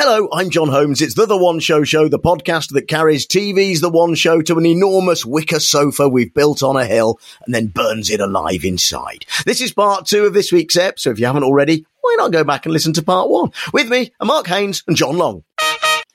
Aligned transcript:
Hello, 0.00 0.28
I'm 0.32 0.50
John 0.50 0.68
Holmes. 0.68 1.02
It's 1.02 1.14
the 1.14 1.26
The 1.26 1.36
One 1.36 1.58
Show 1.58 1.82
Show, 1.82 2.06
the 2.06 2.20
podcast 2.20 2.72
that 2.74 2.86
carries 2.86 3.26
TV's 3.26 3.80
The 3.80 3.90
One 3.90 4.14
Show 4.14 4.40
to 4.42 4.56
an 4.56 4.64
enormous 4.64 5.26
wicker 5.26 5.58
sofa 5.58 6.08
we've 6.08 6.32
built 6.32 6.62
on 6.62 6.76
a 6.76 6.86
hill 6.86 7.18
and 7.44 7.52
then 7.52 7.66
burns 7.66 8.08
it 8.08 8.20
alive 8.20 8.64
inside. 8.64 9.26
This 9.44 9.60
is 9.60 9.72
part 9.72 10.06
two 10.06 10.24
of 10.24 10.34
this 10.34 10.52
week's 10.52 10.76
ep, 10.76 11.00
so 11.00 11.10
if 11.10 11.18
you 11.18 11.26
haven't 11.26 11.42
already, 11.42 11.84
why 12.00 12.14
not 12.16 12.30
go 12.30 12.44
back 12.44 12.64
and 12.64 12.72
listen 12.72 12.92
to 12.92 13.02
part 13.02 13.28
one? 13.28 13.50
With 13.72 13.88
me 13.88 14.12
are 14.20 14.26
Mark 14.26 14.46
Haynes 14.46 14.84
and 14.86 14.96
John 14.96 15.18
Long. 15.18 15.42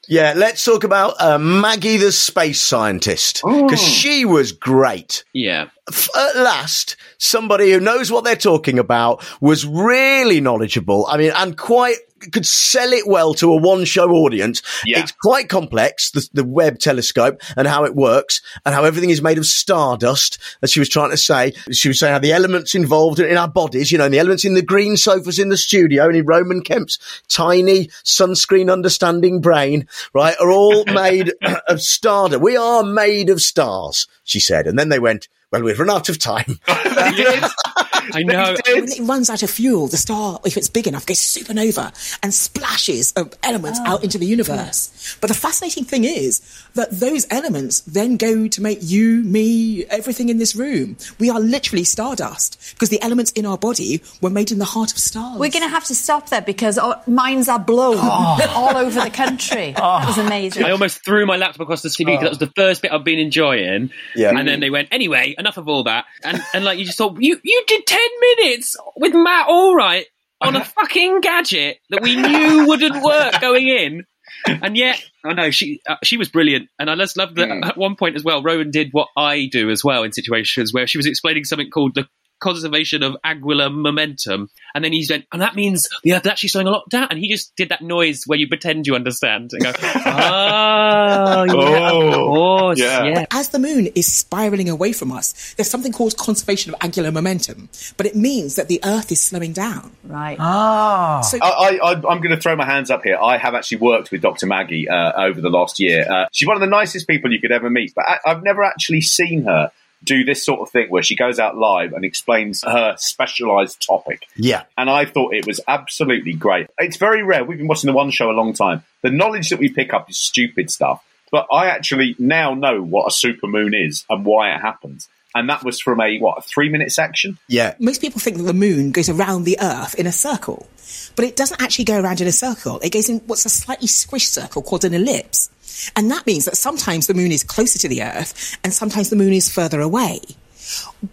Yeah, 0.07 0.33
let's 0.35 0.63
talk 0.63 0.85
about 0.85 1.15
uh, 1.19 1.37
Maggie 1.37 1.97
the 1.97 2.13
space 2.13 2.61
scientist 2.61 3.41
because 3.43 3.81
she 3.81 4.23
was 4.23 4.53
great. 4.53 5.25
Yeah. 5.33 5.67
F- 5.89 6.09
At 6.15 6.37
last, 6.37 6.95
somebody 7.17 7.71
who 7.71 7.81
knows 7.81 8.09
what 8.11 8.23
they're 8.23 8.35
talking 8.37 8.79
about 8.79 9.25
was 9.41 9.65
really 9.65 10.39
knowledgeable. 10.39 11.05
I 11.07 11.17
mean, 11.17 11.31
and 11.35 11.57
quite 11.57 11.97
could 12.31 12.45
sell 12.45 12.91
it 12.93 13.07
well 13.07 13.33
to 13.35 13.51
a 13.51 13.55
one 13.55 13.85
show 13.85 14.09
audience. 14.11 14.61
Yeah. 14.85 14.99
It's 14.99 15.11
quite 15.11 15.49
complex, 15.49 16.11
the, 16.11 16.27
the 16.33 16.43
Webb 16.43 16.79
telescope 16.79 17.41
and 17.57 17.67
how 17.67 17.85
it 17.85 17.95
works 17.95 18.41
and 18.65 18.73
how 18.73 18.83
everything 18.83 19.09
is 19.09 19.21
made 19.21 19.37
of 19.37 19.45
stardust, 19.45 20.37
as 20.61 20.71
she 20.71 20.79
was 20.79 20.89
trying 20.89 21.11
to 21.11 21.17
say. 21.17 21.53
She 21.71 21.87
was 21.87 21.99
saying 21.99 22.13
how 22.13 22.19
the 22.19 22.33
elements 22.33 22.75
involved 22.75 23.19
in 23.19 23.37
our 23.37 23.47
bodies, 23.47 23.91
you 23.91 23.97
know, 23.97 24.05
and 24.05 24.13
the 24.13 24.19
elements 24.19 24.45
in 24.45 24.53
the 24.53 24.61
green 24.61 24.97
sofas 24.97 25.39
in 25.39 25.49
the 25.49 25.57
studio 25.57 26.07
and 26.07 26.15
in 26.15 26.25
Roman 26.25 26.61
Kemp's 26.61 26.99
tiny 27.27 27.87
sunscreen 28.03 28.71
understanding 28.71 29.41
brain, 29.41 29.87
right, 30.13 30.35
are 30.39 30.51
all 30.51 30.85
made 30.93 31.33
of 31.67 31.81
stardust. 31.81 32.41
We 32.41 32.57
are 32.57 32.83
made 32.83 33.29
of 33.29 33.41
stars, 33.41 34.07
she 34.23 34.39
said. 34.39 34.67
And 34.67 34.77
then 34.77 34.89
they 34.89 34.99
went, 34.99 35.27
well, 35.51 35.63
we've 35.63 35.79
run 35.79 35.89
out 35.89 36.09
of 36.09 36.17
time. 36.17 36.59
I 38.13 38.23
know. 38.23 38.55
When 38.65 38.91
it 38.91 38.99
runs 39.01 39.29
out 39.29 39.43
of 39.43 39.49
fuel, 39.49 39.87
the 39.87 39.97
star, 39.97 40.39
if 40.45 40.57
it's 40.57 40.69
big 40.69 40.87
enough, 40.87 41.05
goes 41.05 41.19
supernova 41.19 42.17
and 42.21 42.33
splashes 42.33 43.11
of 43.13 43.33
elements 43.43 43.79
out 43.85 44.01
oh, 44.01 44.03
into 44.03 44.17
the 44.17 44.25
universe. 44.25 45.17
But 45.21 45.27
the 45.27 45.33
fascinating 45.33 45.85
thing 45.85 46.03
is 46.03 46.41
that 46.75 46.91
those 46.91 47.27
elements 47.29 47.81
then 47.81 48.17
go 48.17 48.47
to 48.47 48.61
make 48.61 48.79
you, 48.81 49.23
me, 49.23 49.85
everything 49.85 50.29
in 50.29 50.37
this 50.37 50.55
room. 50.55 50.97
We 51.19 51.29
are 51.29 51.39
literally 51.39 51.83
stardust 51.83 52.73
because 52.73 52.89
the 52.89 53.01
elements 53.01 53.31
in 53.31 53.45
our 53.45 53.57
body 53.57 54.01
were 54.21 54.29
made 54.29 54.51
in 54.51 54.59
the 54.59 54.65
heart 54.65 54.91
of 54.91 54.97
stars. 54.97 55.39
We're 55.39 55.51
going 55.51 55.63
to 55.63 55.69
have 55.69 55.85
to 55.85 55.95
stop 55.95 56.29
there 56.29 56.41
because 56.41 56.77
our 56.77 57.01
minds 57.07 57.47
are 57.47 57.59
blown 57.59 57.97
oh. 57.99 58.53
all 58.55 58.77
over 58.77 59.01
the 59.01 59.09
country. 59.09 59.75
Oh. 59.83 59.99
That 59.99 60.07
was 60.07 60.17
amazing. 60.17 60.63
I 60.63 60.71
almost 60.71 61.03
threw 61.03 61.25
my 61.25 61.35
laptop 61.35 61.61
across 61.61 61.81
the 61.81 61.89
TV 61.89 62.05
because 62.05 62.21
that 62.21 62.29
was 62.29 62.37
the 62.37 62.51
first 62.55 62.81
bit 62.81 62.91
I've 62.91 63.03
been 63.03 63.19
enjoying. 63.19 63.91
Yeah. 64.15 64.29
And 64.29 64.47
then 64.47 64.59
they 64.59 64.69
went, 64.69 64.87
anyway, 64.91 65.35
enough 65.37 65.57
of 65.57 65.67
all 65.67 65.83
that. 65.83 66.05
And 66.23 66.41
and 66.53 66.63
like 66.63 66.79
you 66.79 66.85
just 66.85 66.97
thought, 66.97 67.17
you 67.19 67.39
you 67.43 67.63
did 67.67 67.85
ten 67.85 68.02
minutes 68.19 68.75
with 68.95 69.13
Matt 69.13 69.47
Allwright 69.47 70.05
on 70.41 70.55
a 70.55 70.63
fucking 70.63 71.21
gadget 71.21 71.77
that 71.89 72.01
we 72.01 72.15
knew 72.15 72.67
wouldn't 72.67 73.03
work 73.03 73.39
going 73.41 73.67
in. 73.67 74.05
And 74.45 74.75
yet, 74.75 75.01
I 75.23 75.33
know 75.33 75.51
she 75.51 75.81
uh, 75.87 75.95
she 76.03 76.17
was 76.17 76.29
brilliant, 76.29 76.69
and 76.79 76.89
I 76.89 76.95
just 76.95 77.17
loved 77.17 77.35
that 77.35 77.49
at 77.49 77.77
one 77.77 77.95
point 77.95 78.15
as 78.15 78.23
well. 78.23 78.41
Rowan 78.41 78.71
did 78.71 78.89
what 78.91 79.07
I 79.15 79.47
do 79.51 79.69
as 79.69 79.83
well 79.83 80.03
in 80.03 80.11
situations 80.11 80.73
where 80.73 80.87
she 80.87 80.97
was 80.97 81.05
explaining 81.05 81.43
something 81.43 81.69
called 81.69 81.95
the 81.95 82.07
conservation 82.43 83.01
of 83.03 83.15
angular 83.23 83.69
momentum, 83.69 84.49
and 84.75 84.83
then 84.83 84.91
he's 84.91 85.09
went, 85.09 85.25
and 85.31 85.41
that 85.41 85.55
means 85.55 85.87
the 86.03 86.13
Earth 86.13 86.25
is 86.25 86.31
actually 86.31 86.49
slowing 86.49 86.67
a 86.67 86.71
lot 86.71 86.89
down. 86.89 87.07
And 87.09 87.17
he 87.17 87.29
just 87.29 87.55
did 87.55 87.69
that 87.69 87.81
noise 87.81 88.23
where 88.25 88.37
you 88.37 88.47
pretend 88.47 88.85
you 88.85 88.95
understand 88.95 89.51
and 89.53 89.63
go, 89.63 89.71
oh, 89.81 91.43
yeah, 91.45 91.91
of 91.91 92.13
course, 92.13 92.79
yeah. 92.79 93.25
As 93.31 93.49
the 93.49 93.59
moon 93.59 93.87
is 93.95 94.11
spiraling 94.11 94.69
away 94.69 94.93
from 94.93 95.11
us, 95.11 95.53
there's 95.53 95.69
something 95.69 95.91
called 95.91 96.17
conservation 96.17 96.73
of 96.73 96.79
angular 96.81 97.11
momentum, 97.11 97.69
but 97.97 98.05
it 98.05 98.15
means 98.15 98.55
that 98.55 98.67
the 98.67 98.81
Earth 98.83 99.11
is 99.11 99.21
slowing 99.21 99.53
down. 99.53 99.91
Right. 100.03 100.37
Ah. 100.39 101.21
So 101.21 101.37
I, 101.41 101.79
I, 101.81 101.91
I'm 101.93 102.19
going 102.21 102.31
to 102.31 102.37
throw 102.37 102.55
my 102.55 102.65
hands 102.65 102.91
up 102.91 103.03
here. 103.03 103.17
I 103.17 103.37
have 103.37 103.55
actually 103.55 103.77
worked 103.77 104.11
with 104.11 104.21
Dr. 104.21 104.45
Maggie 104.45 104.89
uh, 104.89 105.13
over 105.23 105.39
the 105.39 105.49
last 105.49 105.79
year. 105.79 106.05
Uh, 106.09 106.25
she's 106.31 106.47
one 106.47 106.57
of 106.57 106.61
the 106.61 106.67
nicest 106.67 107.07
people 107.07 107.31
you 107.31 107.39
could 107.39 107.51
ever 107.51 107.69
meet, 107.69 107.93
but 107.95 108.05
I, 108.07 108.19
I've 108.25 108.43
never 108.43 108.63
actually 108.63 109.01
seen 109.01 109.45
her 109.45 109.71
do 110.03 110.23
this 110.23 110.45
sort 110.45 110.61
of 110.61 110.69
thing 110.69 110.89
where 110.89 111.03
she 111.03 111.15
goes 111.15 111.39
out 111.39 111.57
live 111.57 111.93
and 111.93 112.03
explains 112.03 112.63
her 112.63 112.95
specialized 112.97 113.85
topic. 113.85 114.25
yeah. 114.35 114.63
And 114.77 114.89
I 114.89 115.05
thought 115.05 115.33
it 115.33 115.47
was 115.47 115.59
absolutely 115.67 116.33
great. 116.33 116.67
It's 116.77 116.97
very 116.97 117.23
rare. 117.23 117.43
We've 117.43 117.57
been 117.57 117.67
watching 117.67 117.87
the 117.87 117.95
one 117.95 118.11
show 118.11 118.29
a 118.29 118.33
long 118.33 118.53
time. 118.53 118.83
The 119.01 119.09
knowledge 119.09 119.49
that 119.49 119.59
we 119.59 119.69
pick 119.69 119.93
up 119.93 120.09
is 120.09 120.17
stupid 120.17 120.69
stuff, 120.69 121.03
but 121.31 121.47
I 121.51 121.67
actually 121.67 122.15
now 122.19 122.53
know 122.53 122.81
what 122.81 123.05
a 123.05 123.15
supermoon 123.15 123.73
is 123.73 124.05
and 124.09 124.25
why 124.25 124.53
it 124.53 124.59
happens. 124.59 125.07
And 125.35 125.49
that 125.49 125.63
was 125.63 125.79
from 125.79 125.99
a 125.99 126.19
what 126.19 126.37
a 126.37 126.41
three 126.41 126.69
minute 126.69 126.91
section. 126.91 127.39
Yeah. 127.47 127.75
most 127.79 128.01
people 128.01 128.19
think 128.19 128.37
that 128.37 128.43
the 128.43 128.53
moon 128.53 128.91
goes 128.91 129.09
around 129.09 129.43
the 129.43 129.57
Earth 129.61 129.95
in 129.95 130.07
a 130.07 130.11
circle, 130.11 130.67
but 131.15 131.25
it 131.25 131.35
doesn't 131.35 131.61
actually 131.61 131.85
go 131.85 131.99
around 131.99 132.21
in 132.21 132.27
a 132.27 132.31
circle. 132.31 132.79
It 132.81 132.91
goes 132.91 133.09
in 133.09 133.19
what's 133.25 133.45
a 133.45 133.49
slightly 133.49 133.87
squished 133.87 134.27
circle 134.27 134.61
called 134.61 134.85
an 134.85 134.93
ellipse. 134.93 135.49
And 135.95 136.11
that 136.11 136.25
means 136.27 136.45
that 136.45 136.55
sometimes 136.55 137.07
the 137.07 137.13
moon 137.13 137.31
is 137.31 137.43
closer 137.43 137.79
to 137.79 137.87
the 137.87 138.03
Earth 138.03 138.57
and 138.63 138.73
sometimes 138.73 139.09
the 139.09 139.15
moon 139.15 139.33
is 139.33 139.51
further 139.51 139.81
away. 139.81 140.21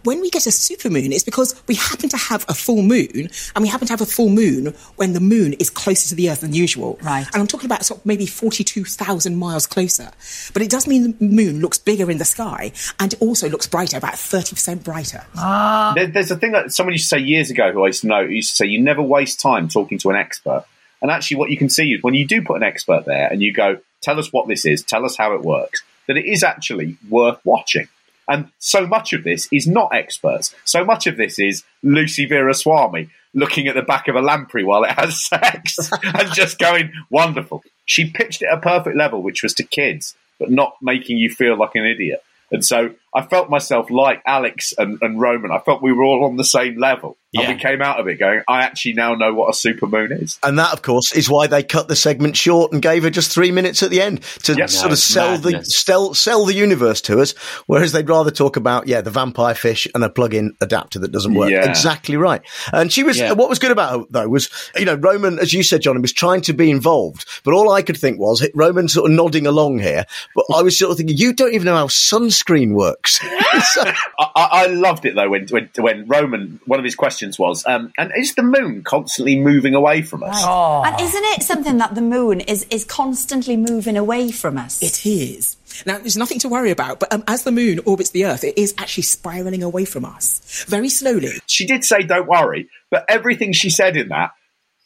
When 0.03 0.21
we 0.21 0.29
get 0.29 0.45
a 0.45 0.49
supermoon, 0.49 1.11
it's 1.11 1.23
because 1.23 1.61
we 1.67 1.75
happen 1.75 2.09
to 2.09 2.17
have 2.17 2.45
a 2.47 2.53
full 2.53 2.81
moon, 2.81 3.29
and 3.55 3.61
we 3.61 3.67
happen 3.67 3.87
to 3.87 3.93
have 3.93 4.01
a 4.01 4.05
full 4.05 4.29
moon 4.29 4.73
when 4.95 5.13
the 5.13 5.19
moon 5.19 5.53
is 5.53 5.69
closer 5.69 6.09
to 6.09 6.15
the 6.15 6.29
Earth 6.29 6.41
than 6.41 6.53
usual. 6.53 6.99
Right. 7.01 7.25
And 7.33 7.41
I'm 7.41 7.47
talking 7.47 7.65
about 7.67 7.85
sort 7.85 7.99
of 8.01 8.05
maybe 8.05 8.25
42,000 8.25 9.37
miles 9.37 9.67
closer. 9.67 10.11
But 10.53 10.61
it 10.61 10.69
does 10.69 10.87
mean 10.87 11.15
the 11.17 11.25
moon 11.25 11.59
looks 11.59 11.77
bigger 11.77 12.09
in 12.09 12.17
the 12.17 12.25
sky, 12.25 12.71
and 12.99 13.13
it 13.13 13.21
also 13.21 13.49
looks 13.49 13.67
brighter, 13.67 13.97
about 13.97 14.13
30% 14.13 14.83
brighter. 14.83 15.23
Ah. 15.35 15.93
There, 15.95 16.07
there's 16.07 16.31
a 16.31 16.37
thing 16.37 16.51
that 16.53 16.71
someone 16.71 16.93
used 16.93 17.09
to 17.09 17.15
say 17.17 17.19
years 17.19 17.49
ago 17.51 17.71
who 17.71 17.83
I 17.83 17.87
used 17.87 18.01
to 18.01 18.07
know 18.07 18.21
used 18.21 18.51
to 18.51 18.55
say, 18.55 18.65
you 18.65 18.81
never 18.81 19.01
waste 19.01 19.39
time 19.39 19.67
talking 19.67 19.97
to 19.99 20.09
an 20.09 20.15
expert. 20.15 20.65
And 21.01 21.09
actually, 21.09 21.37
what 21.37 21.49
you 21.49 21.57
can 21.57 21.69
see 21.69 21.93
is 21.93 22.03
when 22.03 22.13
you 22.13 22.27
do 22.27 22.41
put 22.41 22.57
an 22.57 22.63
expert 22.63 23.05
there 23.05 23.27
and 23.27 23.41
you 23.41 23.53
go, 23.53 23.79
tell 24.01 24.19
us 24.19 24.31
what 24.31 24.47
this 24.47 24.65
is, 24.65 24.83
tell 24.83 25.05
us 25.05 25.17
how 25.17 25.33
it 25.33 25.41
works, 25.41 25.81
that 26.07 26.17
it 26.17 26.25
is 26.25 26.43
actually 26.43 26.97
worth 27.09 27.39
watching. 27.43 27.87
And 28.31 28.49
so 28.59 28.87
much 28.87 29.11
of 29.11 29.25
this 29.25 29.49
is 29.51 29.67
not 29.67 29.93
experts. 29.93 30.55
So 30.63 30.85
much 30.85 31.05
of 31.05 31.17
this 31.17 31.37
is 31.37 31.65
Lucy 31.83 32.25
Verasamy 32.25 33.09
looking 33.33 33.67
at 33.67 33.75
the 33.75 33.81
back 33.81 34.07
of 34.07 34.15
a 34.15 34.21
lamprey 34.21 34.63
while 34.63 34.85
it 34.85 34.91
has 34.91 35.21
sex 35.25 35.91
and 36.03 36.31
just 36.31 36.57
going, 36.57 36.93
wonderful. 37.09 37.61
She 37.83 38.09
pitched 38.09 38.41
it 38.41 38.47
at 38.49 38.59
a 38.59 38.61
perfect 38.61 38.95
level, 38.95 39.21
which 39.21 39.43
was 39.43 39.53
to 39.55 39.63
kids, 39.63 40.15
but 40.39 40.49
not 40.49 40.77
making 40.81 41.17
you 41.17 41.29
feel 41.29 41.57
like 41.57 41.75
an 41.75 41.85
idiot. 41.85 42.23
And 42.51 42.63
so 42.63 42.95
I 43.13 43.23
felt 43.23 43.49
myself 43.49 43.89
like 43.89 44.21
Alex 44.25 44.73
and, 44.77 44.97
and 45.01 45.19
Roman. 45.19 45.51
I 45.51 45.59
felt 45.59 45.81
we 45.81 45.91
were 45.91 46.03
all 46.03 46.25
on 46.25 46.37
the 46.37 46.43
same 46.45 46.77
level. 46.79 47.17
Yeah. 47.33 47.43
And 47.43 47.55
we 47.55 47.61
came 47.61 47.81
out 47.81 47.97
of 47.97 48.07
it 48.09 48.19
going, 48.19 48.41
I 48.45 48.63
actually 48.63 48.91
now 48.93 49.15
know 49.15 49.33
what 49.33 49.47
a 49.47 49.53
supermoon 49.53 50.21
is. 50.21 50.37
And 50.43 50.59
that, 50.59 50.73
of 50.73 50.81
course, 50.81 51.13
is 51.13 51.29
why 51.29 51.47
they 51.47 51.63
cut 51.63 51.87
the 51.87 51.95
segment 51.95 52.35
short 52.35 52.73
and 52.73 52.81
gave 52.81 53.03
her 53.03 53.09
just 53.09 53.31
three 53.31 53.51
minutes 53.51 53.81
at 53.83 53.89
the 53.89 54.01
end 54.01 54.21
to 54.43 54.53
Yeah. 54.53 54.65
sort 54.65 54.87
No, 54.89 54.93
of 54.93 54.99
sell 54.99 55.37
the 55.37 55.63
sell, 55.63 56.13
sell 56.13 56.45
the 56.45 56.53
universe 56.53 56.99
to 57.01 57.21
us. 57.21 57.31
Whereas 57.67 57.93
they'd 57.93 58.09
rather 58.09 58.31
talk 58.31 58.57
about 58.57 58.87
yeah 58.87 58.99
the 58.99 59.11
vampire 59.11 59.55
fish 59.55 59.87
and 59.95 60.03
a 60.03 60.09
plug-in 60.09 60.55
adapter 60.59 60.99
that 60.99 61.13
doesn't 61.13 61.33
work. 61.33 61.51
Yeah. 61.51 61.69
Exactly 61.69 62.17
right. 62.17 62.41
And 62.73 62.91
she 62.91 63.03
was 63.03 63.17
Yeah. 63.17 63.31
what 63.31 63.47
was 63.47 63.59
good 63.59 63.71
about 63.71 63.99
her 63.99 64.05
though 64.09 64.27
was 64.27 64.49
you 64.77 64.83
know 64.83 64.95
Roman, 64.95 65.39
as 65.39 65.53
you 65.53 65.63
said, 65.63 65.81
Johnny, 65.83 66.01
was 66.01 66.11
trying 66.11 66.41
to 66.41 66.53
be 66.53 66.69
involved, 66.69 67.25
but 67.45 67.53
all 67.53 67.71
I 67.71 67.81
could 67.81 67.97
think 67.97 68.19
was 68.19 68.45
Roman 68.53 68.89
sort 68.89 69.09
of 69.09 69.15
nodding 69.15 69.47
along 69.47 69.79
here. 69.79 70.05
But 70.35 70.45
I 70.53 70.61
was 70.63 70.77
sort 70.77 70.91
of 70.91 70.97
thinking, 70.97 71.15
you 71.17 71.31
don't 71.31 71.53
even 71.53 71.65
know 71.65 71.75
how 71.77 71.87
sunscreen 71.87 72.73
works. 72.73 73.00
Works. 73.01 73.19
So- 73.73 73.83
I, 73.83 74.25
I 74.35 74.49
I 74.63 74.65
loved 74.67 75.05
it 75.05 75.15
though 75.15 75.29
when, 75.29 75.47
when 75.47 75.69
when 75.77 76.07
Roman 76.07 76.59
one 76.65 76.79
of 76.79 76.85
his 76.85 76.95
questions 76.95 77.37
was, 77.37 77.65
um, 77.65 77.91
and 77.97 78.11
is 78.15 78.35
the 78.35 78.43
moon 78.43 78.83
constantly 78.83 79.37
moving 79.39 79.75
away 79.75 80.01
from 80.01 80.23
us? 80.23 80.43
And 80.85 80.99
isn't 80.99 81.23
it 81.23 81.43
something 81.43 81.77
that 81.77 81.95
the 81.95 82.01
moon 82.01 82.41
is, 82.41 82.65
is 82.69 82.85
constantly 82.85 83.57
moving 83.57 83.97
away 83.97 84.31
from 84.31 84.57
us? 84.57 84.81
It 84.81 85.05
is. 85.05 85.57
Now, 85.85 85.99
there's 85.99 86.17
nothing 86.17 86.39
to 86.39 86.49
worry 86.49 86.71
about, 86.71 86.99
but 86.99 87.13
um, 87.13 87.23
as 87.27 87.43
the 87.43 87.51
moon 87.51 87.79
orbits 87.85 88.09
the 88.09 88.25
Earth, 88.25 88.43
it 88.43 88.57
is 88.57 88.73
actually 88.77 89.03
spiraling 89.03 89.63
away 89.63 89.85
from 89.85 90.03
us 90.03 90.65
very 90.67 90.89
slowly. 90.89 91.29
She 91.47 91.65
did 91.65 91.83
say, 91.85 91.99
"Don't 92.03 92.27
worry," 92.27 92.69
but 92.89 93.05
everything 93.07 93.53
she 93.53 93.69
said 93.69 93.95
in 93.95 94.09
that. 94.09 94.31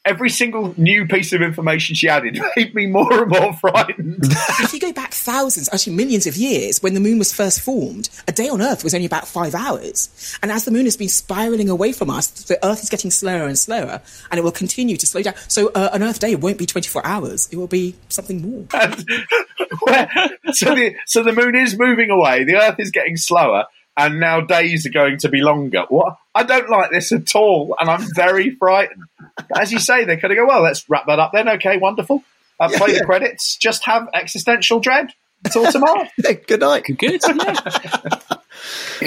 Every 0.06 0.30
single 0.30 0.76
new 0.78 1.08
piece 1.08 1.34
of 1.34 1.42
information 1.42 1.96
she 1.96 2.08
added 2.08 2.40
made 2.56 2.76
me 2.76 2.86
more 2.86 3.24
and 3.24 3.32
more 3.32 3.54
frightened. 3.54 4.20
if 4.24 4.72
you 4.72 4.80
go 4.80 4.94
back 4.94 5.12
thousands, 5.14 5.68
actually 5.74 5.96
millions 5.96 6.28
of 6.28 6.38
years, 6.38 6.84
when 6.84 6.94
the 6.94 7.00
moon 7.00 7.18
was 7.18 7.34
first 7.34 7.60
formed, 7.60 8.10
a 8.28 8.32
day 8.32 8.48
on 8.48 8.62
Earth 8.62 8.84
was 8.84 8.94
only 8.94 9.08
about 9.08 9.28
five 9.28 9.56
hours. 9.56 10.38
And 10.44 10.52
as 10.52 10.64
the 10.64 10.70
moon 10.72 10.86
has 10.86 10.96
been 10.96 11.10
spiraling 11.10 11.70
away 11.70 11.92
from 11.92 12.12
us, 12.12 12.28
the 12.28 12.64
Earth 12.64 12.84
is 12.84 12.90
getting 12.90 13.10
slower 13.10 13.48
and 13.48 13.58
slower, 13.58 14.00
and 14.30 14.38
it 14.38 14.44
will 14.44 14.52
continue 14.52 14.96
to 14.96 15.08
slow 15.08 15.24
down. 15.24 15.36
So 15.48 15.72
uh, 15.74 15.90
an 15.92 16.04
Earth 16.04 16.20
day 16.20 16.36
won't 16.36 16.60
be 16.60 16.68
24 16.68 17.06
hours, 17.06 17.50
it 17.52 17.58
will 17.58 17.66
be 17.68 17.96
something 18.10 18.42
more. 18.42 18.62
Where- 19.82 20.10
so 20.54 20.76
the 20.76 20.96
so 21.08 21.24
the 21.24 21.34
moon 21.34 21.56
is 21.56 21.78
moving 21.78 22.12
away. 22.12 22.44
The 22.44 22.56
Earth 22.58 22.76
is 22.80 22.92
getting 22.92 23.18
slower, 23.18 23.66
and 23.98 24.20
now 24.20 24.42
days 24.42 24.86
are 24.86 24.92
going 24.92 25.18
to 25.20 25.30
be 25.30 25.42
longer. 25.42 25.84
What? 25.90 26.18
I 26.34 26.44
don't 26.44 26.70
like 26.70 26.92
this 26.92 27.12
at 27.12 27.36
all, 27.36 27.76
and 27.80 27.90
I'm 27.90 28.06
very 28.16 28.50
frightened. 28.60 29.04
But 29.50 29.62
as 29.62 29.72
you 29.72 29.80
say, 29.80 30.06
they're 30.06 30.18
going 30.18 30.30
to 30.30 30.36
go. 30.36 30.46
Well, 30.46 30.62
let's 30.62 30.90
wrap 30.90 31.06
that 31.08 31.20
up 31.20 31.32
then. 31.34 31.48
Okay, 31.50 31.78
wonderful. 31.78 32.24
Uh, 32.60 32.70
play 32.70 32.94
Yeah. 32.94 33.00
the 33.00 33.06
credits. 33.06 33.58
Just 33.58 33.86
have 33.86 34.08
existential 34.14 34.80
dread 34.80 35.12
until 35.44 35.72
tomorrow. 35.72 36.06
Good 36.48 36.60
night. 36.62 36.86
Good. 36.98 37.22
Yeah. 37.28 38.20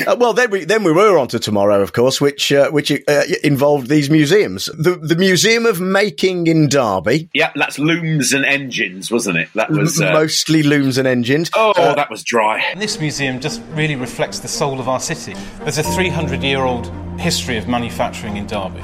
Uh, 0.06 0.17
well, 0.19 0.33
then 0.33 0.50
we 0.50 0.65
then 0.65 0.85
we 0.85 0.93
were 0.93 1.19
on 1.19 1.29
to 1.29 1.39
tomorrow, 1.39 1.81
of 1.83 1.93
course, 1.93 2.21
which 2.21 2.53
uh, 2.53 2.71
which 2.71 2.91
uh, 2.91 3.23
involved 3.43 3.89
these 3.89 4.11
museums. 4.11 4.67
The 4.67 4.97
the 4.97 5.17
Museum 5.17 5.67
of 5.67 5.81
Making 5.81 6.47
in 6.47 6.69
Derby, 6.69 7.29
yeah, 7.35 7.53
that's 7.55 7.79
looms 7.79 8.33
and 8.33 8.45
engines, 8.45 9.11
wasn't 9.11 9.39
it? 9.39 9.49
That 9.55 9.71
was. 9.71 10.00
Uh, 10.00 10.12
mostly 10.12 10.62
looms 10.62 10.99
and 10.99 11.06
engines. 11.09 11.50
oh, 11.55 11.73
Uh, 11.77 11.95
that 11.95 12.11
was 12.11 12.23
dry. 12.23 12.61
And 12.71 12.81
this 12.81 13.00
museum 13.00 13.41
just 13.41 13.62
really 13.73 13.97
reflects 13.97 14.41
the 14.41 14.49
soul 14.49 14.81
of 14.81 14.89
our 14.89 15.00
city. 15.00 15.35
There's 15.61 15.79
a 15.79 15.83
300 15.83 16.43
year 16.43 16.61
old 16.62 16.87
history 17.19 17.56
of 17.56 17.69
manufacturing 17.69 18.37
in 18.37 18.47
Derby. 18.47 18.83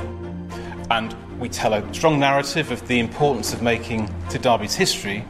And 0.90 1.14
we 1.44 1.50
tell 1.50 1.74
a 1.74 1.92
strong 1.92 2.18
narrative 2.18 2.70
of 2.70 2.88
the 2.88 2.98
importance 2.98 3.52
of 3.52 3.60
making 3.60 4.08
to 4.30 4.38
Derby's 4.38 4.74
history, 4.74 5.22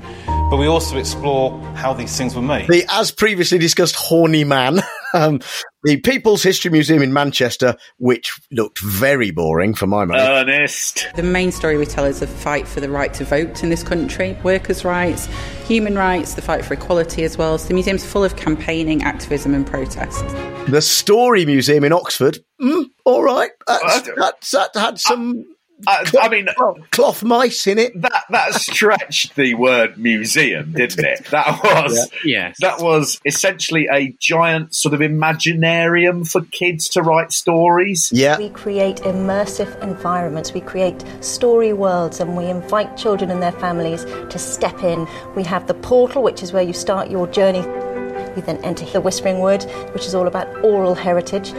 but 0.49 0.59
we 0.59 0.69
also 0.69 0.97
explore 0.97 1.61
how 1.75 1.93
these 1.93 2.17
things 2.17 2.37
were 2.37 2.41
made. 2.41 2.69
the 2.69 2.85
as 2.89 3.11
previously 3.11 3.59
discussed 3.59 3.97
Horniman, 3.97 4.81
um, 5.15 5.41
the 5.83 5.97
People's 5.97 6.41
History 6.41 6.71
Museum 6.71 7.03
in 7.03 7.13
Manchester, 7.13 7.75
which 7.99 8.33
looked 8.53 8.79
very 8.79 9.33
boring 9.33 9.75
for 9.75 9.89
my 9.89 10.05
money. 10.05 10.21
Ernest. 10.23 11.09
The 11.17 11.25
main 11.25 11.51
story 11.51 11.79
we 11.79 11.85
tell 11.85 12.05
is 12.05 12.21
the 12.21 12.29
fight 12.29 12.69
for 12.69 12.79
the 12.79 12.89
right 12.89 13.13
to 13.15 13.25
vote 13.25 13.65
in 13.65 13.71
this 13.71 13.83
country, 13.83 14.39
workers' 14.45 14.85
rights, 14.85 15.27
human 15.67 15.97
rights, 15.97 16.35
the 16.35 16.43
fight 16.43 16.65
for 16.65 16.75
equality 16.75 17.25
as 17.25 17.37
well. 17.37 17.59
So 17.59 17.67
the 17.67 17.75
museum's 17.75 18.07
full 18.07 18.23
of 18.23 18.37
campaigning, 18.37 19.03
activism, 19.03 19.53
and 19.53 19.67
protest. 19.67 20.25
the 20.69 20.81
Story 20.81 21.45
Museum 21.45 21.83
in 21.83 21.93
Oxford, 21.93 22.39
mm, 22.63 22.85
all 23.05 23.25
right, 23.25 23.51
that's, 23.67 24.11
that's, 24.17 24.51
that 24.53 24.77
had 24.77 25.01
some 25.01 25.45
I, 25.51 25.55
I 25.87 26.29
mean, 26.29 26.47
oh, 26.59 26.77
cloth 26.93 27.23
mice 27.23 27.67
in 27.67 27.79
it. 27.79 28.01
that 28.01 28.25
that 28.31 28.55
stretched 28.55 29.35
the 29.37 29.55
word 29.55 29.99
museum, 29.99 30.73
didn't 30.73 31.05
it? 31.05 31.27
That 31.31 31.61
was 31.65 32.09
Yes. 32.25 32.57
that 32.61 32.81
was 32.81 33.21
essentially 33.27 33.89
a 33.93 34.15
giant 34.21 34.75
sort 34.75 34.95
of 34.95 35.01
imaginarium 35.01 36.31
for 36.31 36.43
kids 36.53 36.89
to 36.91 37.03
write 37.03 37.33
stories. 37.33 38.11
Yeah, 38.13 38.39
We 38.39 38.51
create 38.51 38.97
immersive 38.99 39.81
environments, 39.83 40.53
we 40.53 40.61
create 40.61 41.05
story 41.21 41.73
worlds, 41.73 42.21
and 42.21 42.37
we 42.37 42.47
invite 42.47 42.97
children 42.97 43.31
and 43.31 43.43
their 43.43 43.53
families 43.53 44.05
to 44.05 44.39
step 44.39 44.83
in. 44.83 45.07
We 45.35 45.43
have 45.45 45.67
the 45.67 45.75
portal, 45.75 46.23
which 46.23 46.43
is 46.43 46.53
where 46.53 46.63
you 46.63 46.73
start 46.73 47.11
your 47.11 47.27
journey. 47.27 47.61
You 48.37 48.43
then 48.43 48.59
enter 48.65 48.85
the 48.87 49.01
Whispering 49.01 49.41
Wood, 49.41 49.63
which 49.93 50.07
is 50.07 50.15
all 50.15 50.27
about 50.27 50.47
oral 50.65 50.95
heritage. 50.95 51.53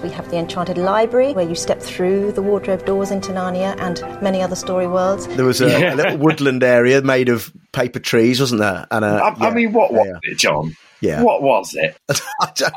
We 0.00 0.10
have 0.10 0.30
the 0.30 0.36
Enchanted 0.38 0.78
Library, 0.78 1.32
where 1.32 1.46
you 1.48 1.54
step 1.54 1.80
through 1.80 2.32
the 2.32 2.42
wardrobe 2.42 2.84
doors 2.84 3.10
into 3.10 3.32
Narnia 3.32 3.76
and 3.78 4.00
many 4.22 4.42
other 4.42 4.56
story 4.56 4.86
worlds. 4.86 5.26
there 5.28 5.44
was 5.44 5.60
a, 5.60 5.92
a 5.92 5.94
little 5.94 6.18
woodland 6.18 6.62
area 6.62 7.02
made 7.02 7.28
of 7.28 7.52
paper 7.72 7.98
trees, 7.98 8.40
wasn't 8.40 8.60
there? 8.60 8.86
And 8.90 9.04
a, 9.04 9.08
I, 9.08 9.28
I 9.28 9.36
yeah, 9.48 9.54
mean, 9.54 9.72
what 9.72 9.92
was 9.92 10.06
yeah, 10.06 10.18
it, 10.32 10.38
John? 10.38 10.76
Yeah. 11.00 11.22
What 11.22 11.42
was 11.42 11.74
it? 11.74 11.96
I 12.40 12.52
don't, 12.54 12.74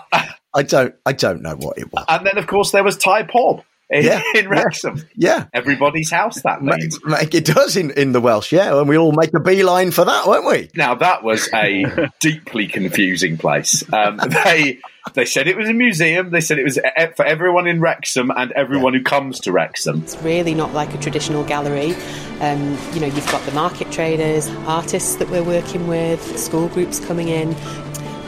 I 0.53 0.63
don't, 0.63 0.95
I 1.05 1.13
don't 1.13 1.41
know 1.41 1.55
what 1.55 1.77
it 1.77 1.91
was. 1.91 2.05
And 2.07 2.25
then, 2.25 2.37
of 2.37 2.47
course, 2.47 2.71
there 2.71 2.83
was 2.83 2.97
Tŷ 2.97 3.29
Pawb 3.29 3.63
in, 3.89 4.03
Yeah, 4.03 4.21
in 4.35 4.49
Wrexham. 4.49 5.03
Yeah, 5.15 5.45
Everybody's 5.53 6.09
house 6.09 6.41
that 6.41 6.61
Ma- 6.61 6.75
means. 6.75 6.99
ma- 7.03 7.17
it 7.21 7.45
does 7.45 7.77
in, 7.77 7.91
in 7.91 8.11
the 8.13 8.21
Welsh, 8.21 8.51
yeah, 8.51 8.77
and 8.79 8.89
we 8.89 8.97
all 8.97 9.11
make 9.11 9.33
a 9.35 9.39
beeline 9.39 9.91
for 9.91 10.05
that, 10.05 10.25
won't 10.27 10.45
we? 10.47 10.69
Now 10.75 10.95
that 10.95 11.23
was 11.23 11.49
a 11.53 12.09
deeply 12.19 12.67
confusing 12.67 13.37
place. 13.37 13.83
Um, 13.93 14.17
they 14.17 14.79
they 15.13 15.25
said 15.25 15.47
it 15.47 15.55
was 15.55 15.69
a 15.69 15.73
museum. 15.73 16.31
They 16.31 16.41
said 16.41 16.57
it 16.57 16.63
was 16.63 16.77
e- 16.77 17.07
for 17.15 17.25
everyone 17.25 17.67
in 17.67 17.79
Wrexham 17.79 18.31
and 18.35 18.51
everyone 18.53 18.93
who 18.93 19.03
comes 19.03 19.39
to 19.41 19.51
Wrexham. 19.51 20.01
It's 20.01 20.17
really 20.23 20.53
not 20.53 20.73
like 20.73 20.93
a 20.93 20.97
traditional 20.97 21.43
gallery. 21.43 21.93
Um, 22.41 22.77
you 22.93 22.99
know, 22.99 23.07
you've 23.07 23.31
got 23.31 23.45
the 23.45 23.51
market 23.51 23.91
traders, 23.91 24.49
artists 24.65 25.15
that 25.17 25.29
we're 25.29 25.43
working 25.43 25.87
with, 25.87 26.37
school 26.37 26.67
groups 26.69 26.99
coming 26.99 27.29
in. 27.29 27.55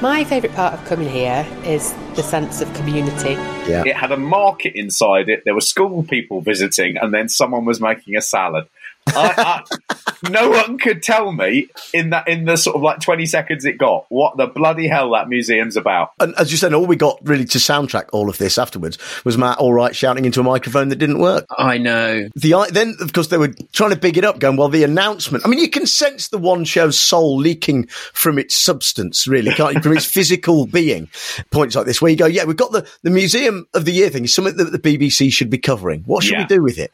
My 0.02 0.24
favourite 0.24 0.56
part 0.56 0.76
of 0.76 0.86
coming 0.86 1.10
here 1.10 1.46
is 1.64 1.94
the 2.16 2.22
sense 2.22 2.62
of 2.62 2.72
community. 2.76 3.32
Yeah. 3.68 3.84
It 3.84 3.96
had 3.96 4.12
a 4.12 4.18
market 4.18 4.76
inside 4.76 5.28
it. 5.28 5.44
There 5.44 5.56
were 5.56 5.62
school 5.62 6.04
people 6.04 6.42
visiting, 6.42 6.98
and 6.98 7.12
then 7.12 7.30
someone 7.30 7.66
was 7.66 7.82
making 7.82 8.16
a 8.16 8.22
salad. 8.22 8.68
I, 9.16 9.64
I, 9.92 9.96
no 10.30 10.50
one 10.50 10.78
could 10.78 11.02
tell 11.04 11.32
me 11.32 11.70
in 11.94 12.10
that 12.12 12.28
in 12.28 12.46
the 12.46 12.58
sort 12.58 12.76
of 12.76 12.82
like 12.82 13.00
twenty 13.00 13.26
seconds 13.26 13.66
it 13.66 13.78
got 13.78 14.06
what 14.10 14.38
the 14.38 14.48
bloody 14.48 14.88
hell 14.88 15.12
that 15.12 15.30
museum's 15.30 15.78
about. 15.78 16.12
And 16.20 16.34
as 16.36 16.52
you 16.52 16.58
said, 16.58 16.74
all 16.74 16.86
we 16.86 16.96
got 16.96 17.20
really 17.24 17.46
to 17.46 17.58
soundtrack 17.58 18.06
all 18.14 18.30
of 18.30 18.38
this 18.38 18.58
afterwards 18.58 18.98
was 19.24 19.38
Matt 19.38 19.60
Allwright 19.60 19.94
shouting 19.94 20.26
into 20.26 20.40
a 20.40 20.44
microphone 20.44 20.90
that 20.90 20.98
didn't 20.98 21.20
work. 21.20 21.46
I 21.58 21.78
know. 21.78 22.28
The 22.36 22.68
then, 22.72 22.96
of 23.00 23.14
course, 23.14 23.28
they 23.28 23.38
were 23.38 23.54
trying 23.74 23.92
to 23.92 23.96
big 23.98 24.18
it 24.18 24.26
up, 24.26 24.40
going, 24.40 24.58
well, 24.58 24.70
the 24.70 24.84
announcement. 24.84 25.46
I 25.46 25.50
mean, 25.50 25.60
you 25.60 25.70
can 25.70 25.86
sense 25.86 26.30
the 26.30 26.38
one 26.38 26.64
show's 26.66 27.00
soul 27.00 27.38
leaking 27.38 27.88
from 28.14 28.40
its 28.40 28.56
substance, 28.56 29.28
really, 29.28 29.52
can't 29.54 29.76
you? 29.76 29.82
From 29.82 29.94
its 29.96 30.06
physical 30.12 30.66
being. 30.66 31.10
Points 31.52 31.76
like 31.76 31.86
this, 31.86 32.02
where 32.02 32.12
you 32.12 32.18
go, 32.18 32.26
yeah, 32.26 32.46
we've 32.46 32.58
got 32.58 32.72
the, 32.72 32.88
the 33.04 33.10
Museum 33.10 33.68
of 33.74 33.86
the 33.86 33.92
Year 33.92 34.10
thing, 34.10 34.26
is 34.26 34.34
something 34.34 34.58
that 34.58 34.72
the 34.72 34.80
BBC 34.80 35.32
should 35.32 35.50
be 35.50 35.58
covering. 35.58 36.02
What 36.06 36.24
should 36.24 36.34
Yeah. 36.34 36.40
we 36.44 36.46
do 36.46 36.64
with 36.64 36.78
it? 36.78 36.92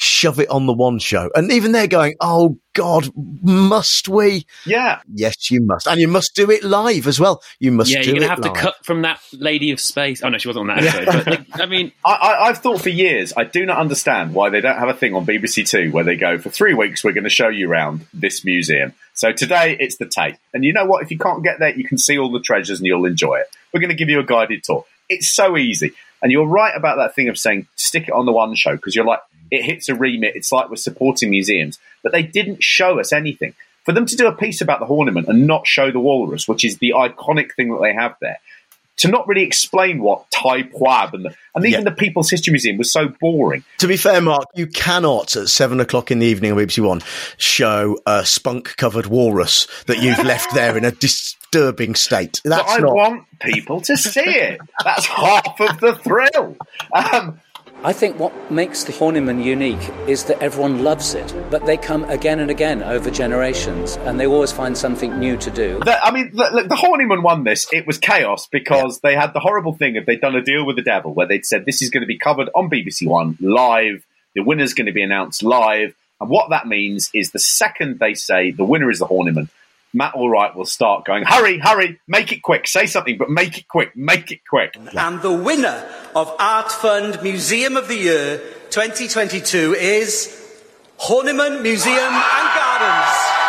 Shove 0.00 0.40
it 0.40 0.48
on 0.48 0.64
the 0.64 0.72
one 0.72 0.98
show. 0.98 1.30
And 1.34 1.52
even 1.52 1.72
they're 1.72 1.86
going, 1.86 2.14
oh, 2.20 2.56
God, 2.72 3.10
must 3.14 4.08
we? 4.08 4.46
Yeah, 4.64 5.00
Yes, 5.12 5.50
you 5.50 5.60
must. 5.62 5.86
And 5.86 6.00
you 6.00 6.08
must 6.08 6.34
do 6.34 6.50
it 6.50 6.62
live 6.62 7.06
as 7.06 7.18
well. 7.20 7.42
You 7.58 7.72
must 7.72 7.90
Yeah, 7.90 8.02
do 8.02 8.10
you're 8.10 8.20
gonna 8.20 8.26
it 8.26 8.28
have 8.30 8.54
to 8.54 8.60
cut 8.60 8.84
from 8.84 9.02
that 9.02 9.20
Lady 9.32 9.72
of 9.72 9.80
Space. 9.80 10.22
Oh 10.22 10.28
no, 10.28 10.38
she 10.38 10.48
wasn't 10.48 10.70
on 10.70 10.76
that 10.76 10.84
episode. 10.84 11.24
But 11.24 11.26
like, 11.26 11.60
I 11.60 11.66
mean, 11.66 11.92
I, 12.04 12.12
I, 12.12 12.48
I've 12.48 12.58
thought 12.58 12.80
for 12.80 12.88
years. 12.88 13.32
I 13.36 13.44
do 13.44 13.66
not 13.66 13.78
understand 13.78 14.34
why 14.34 14.50
they 14.50 14.60
don't 14.60 14.78
have 14.78 14.88
a 14.88 14.94
thing 14.94 15.14
on 15.14 15.26
BBC 15.26 15.68
Two 15.68 15.90
where 15.90 16.04
they 16.04 16.16
go 16.16 16.38
for 16.38 16.48
three 16.48 16.74
weeks. 16.74 17.02
We're 17.04 17.12
going 17.12 17.24
to 17.24 17.30
show 17.30 17.48
you 17.48 17.68
around 17.68 18.06
this 18.14 18.44
museum. 18.44 18.94
So 19.14 19.32
today 19.32 19.76
it's 19.78 19.96
the 19.96 20.06
Tate, 20.06 20.36
and 20.54 20.64
you 20.64 20.72
know 20.72 20.86
what? 20.86 21.02
If 21.02 21.10
you 21.10 21.18
can't 21.18 21.42
get 21.42 21.58
there, 21.58 21.76
you 21.76 21.84
can 21.84 21.98
see 21.98 22.18
all 22.18 22.30
the 22.30 22.40
treasures 22.40 22.78
and 22.78 22.86
you'll 22.86 23.04
enjoy 23.04 23.36
it. 23.36 23.46
We're 23.74 23.80
going 23.80 23.90
to 23.90 23.96
give 23.96 24.08
you 24.08 24.20
a 24.20 24.24
guided 24.24 24.64
tour. 24.64 24.86
It's 25.08 25.30
so 25.30 25.56
easy, 25.56 25.92
and 26.22 26.30
you're 26.30 26.46
right 26.46 26.74
about 26.74 26.96
that 26.96 27.14
thing 27.14 27.28
of 27.28 27.36
saying 27.36 27.66
stick 27.74 28.08
it 28.08 28.12
on 28.12 28.26
the 28.26 28.32
one 28.32 28.54
show 28.54 28.76
because 28.76 28.94
you're 28.94 29.04
like 29.04 29.20
it 29.50 29.64
hits 29.64 29.88
a 29.88 29.94
remit. 29.94 30.36
It's 30.36 30.52
like 30.52 30.70
we're 30.70 30.76
supporting 30.76 31.30
museums, 31.30 31.78
but 32.02 32.12
they 32.12 32.22
didn't 32.22 32.62
show 32.62 32.98
us 33.00 33.12
anything. 33.12 33.54
For 33.84 33.92
them 33.92 34.06
to 34.06 34.16
do 34.16 34.26
a 34.26 34.32
piece 34.32 34.60
about 34.60 34.78
the 34.80 34.86
Horniman 34.86 35.26
and 35.28 35.46
not 35.46 35.66
show 35.66 35.90
the 35.90 36.00
walrus, 36.00 36.46
which 36.46 36.64
is 36.64 36.78
the 36.78 36.92
iconic 36.96 37.54
thing 37.54 37.70
that 37.72 37.80
they 37.80 37.94
have 37.94 38.14
there, 38.20 38.38
to 38.98 39.08
not 39.08 39.26
really 39.26 39.42
explain 39.42 40.02
what 40.02 40.30
Tŷ 40.30 40.72
Pawb 40.72 41.14
and, 41.14 41.24
the, 41.24 41.34
and 41.54 41.64
even 41.64 41.80
Yeah. 41.84 41.84
the 41.90 41.96
People's 41.96 42.28
History 42.28 42.52
Museum 42.52 42.76
was 42.76 42.92
so 42.92 43.08
boring. 43.08 43.64
To 43.78 43.88
be 43.88 43.96
fair, 43.96 44.20
Mark, 44.20 44.44
you 44.54 44.66
cannot 44.66 45.34
at 45.36 45.48
seven 45.48 45.80
o'clock 45.80 46.10
in 46.10 46.18
the 46.18 46.26
evening 46.26 46.52
on 46.52 46.58
BBC 46.58 46.86
One 46.86 47.00
show 47.38 47.98
a 48.04 48.26
spunk 48.26 48.76
covered 48.76 49.06
walrus 49.06 49.66
that 49.86 50.02
you've 50.02 50.18
left 50.18 50.52
there 50.54 50.76
in 50.76 50.84
a 50.84 50.92
disturbing 50.92 51.94
state. 51.94 52.42
But 52.44 52.68
I 52.68 52.76
not. 52.78 52.94
want 52.94 53.24
people 53.40 53.80
to 53.80 53.96
see 53.96 54.20
it. 54.20 54.60
That's 54.84 55.06
half 55.06 55.58
of 55.58 55.80
the 55.80 55.94
thrill. 55.94 56.58
Um, 56.92 57.40
I 57.82 57.94
think 57.94 58.18
what 58.18 58.50
makes 58.50 58.84
the 58.84 58.92
Horniman 58.92 59.42
unique 59.42 59.80
is 60.06 60.24
that 60.24 60.42
everyone 60.42 60.84
loves 60.84 61.14
it, 61.14 61.34
but 61.50 61.64
they 61.64 61.78
come 61.78 62.04
again 62.04 62.38
and 62.38 62.50
again 62.50 62.82
over 62.82 63.10
generations, 63.10 63.96
and 64.02 64.20
they 64.20 64.26
always 64.26 64.52
find 64.52 64.76
something 64.76 65.18
new 65.18 65.38
to 65.38 65.50
do. 65.50 65.80
the, 65.82 66.04
I 66.04 66.10
mean, 66.10 66.30
the, 66.34 66.66
the 66.68 66.74
Horniman 66.74 67.22
won 67.22 67.44
this. 67.44 67.66
It 67.72 67.86
was 67.86 67.96
chaos 67.96 68.46
because 68.48 69.00
they 69.00 69.14
had 69.14 69.32
the 69.32 69.40
horrible 69.40 69.72
thing 69.72 69.96
of 69.96 70.04
they'd 70.04 70.20
done 70.20 70.36
a 70.36 70.42
deal 70.42 70.66
with 70.66 70.76
the 70.76 70.82
devil 70.82 71.14
where 71.14 71.26
they'd 71.26 71.46
said 71.46 71.64
this 71.64 71.80
is 71.80 71.88
going 71.88 72.02
to 72.02 72.06
be 72.06 72.18
covered 72.18 72.50
on 72.54 72.68
BBC 72.68 73.06
One 73.06 73.38
live. 73.40 74.04
The 74.34 74.42
winner's 74.42 74.74
going 74.74 74.86
to 74.86 74.92
be 74.92 75.02
announced 75.02 75.42
live. 75.42 75.94
And 76.20 76.28
what 76.28 76.50
that 76.50 76.66
means 76.66 77.10
is 77.14 77.30
the 77.30 77.38
second 77.38 77.98
they 77.98 78.12
say 78.12 78.50
the 78.50 78.64
winner 78.64 78.90
is 78.90 78.98
the 78.98 79.06
Horniman, 79.06 79.48
Matt 79.92 80.14
Allwright 80.14 80.54
will 80.54 80.66
start 80.66 81.04
going, 81.04 81.24
hurry, 81.24 81.58
hurry, 81.58 82.00
make 82.06 82.32
it 82.32 82.42
quick, 82.42 82.66
say 82.68 82.86
something, 82.86 83.18
but 83.18 83.28
make 83.28 83.58
it 83.58 83.66
quick, 83.66 83.96
make 83.96 84.30
it 84.30 84.40
quick. 84.48 84.76
And 84.94 85.20
the 85.20 85.32
winner 85.32 85.88
of 86.14 86.32
Art 86.38 86.70
Fund 86.70 87.20
Museum 87.22 87.76
of 87.76 87.88
the 87.88 87.96
Year 87.96 88.38
2022 88.70 89.74
is 89.74 90.36
Horniman 90.98 91.62
Museum 91.62 91.96
and 91.96 92.48
Gardens. 92.54 93.39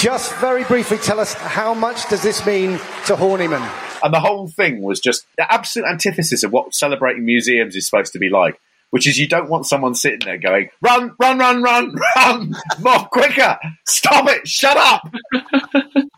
Just 0.00 0.34
very 0.36 0.64
briefly 0.64 0.96
tell 0.96 1.20
us 1.20 1.34
how 1.34 1.74
much 1.74 2.08
does 2.08 2.22
this 2.22 2.44
mean 2.46 2.72
to 3.04 3.14
Horniman? 3.14 3.60
And 4.02 4.14
the 4.14 4.20
whole 4.20 4.48
thing 4.48 4.80
was 4.80 4.98
just 4.98 5.26
the 5.36 5.52
absolute 5.52 5.86
antithesis 5.86 6.42
of 6.42 6.52
what 6.52 6.74
celebrating 6.74 7.26
museums 7.26 7.76
is 7.76 7.84
supposed 7.84 8.14
to 8.14 8.18
be 8.18 8.30
like, 8.30 8.58
which 8.88 9.06
is 9.06 9.18
you 9.18 9.28
don't 9.28 9.50
want 9.50 9.66
someone 9.66 9.94
sitting 9.94 10.20
there 10.24 10.38
going, 10.38 10.70
run, 10.80 11.14
run, 11.20 11.38
run, 11.38 11.62
run, 11.62 11.94
run, 12.16 12.54
more 12.80 13.06
quicker, 13.12 13.58
stop 13.86 14.26
it, 14.30 14.48
shut 14.48 14.78
up. 14.78 15.12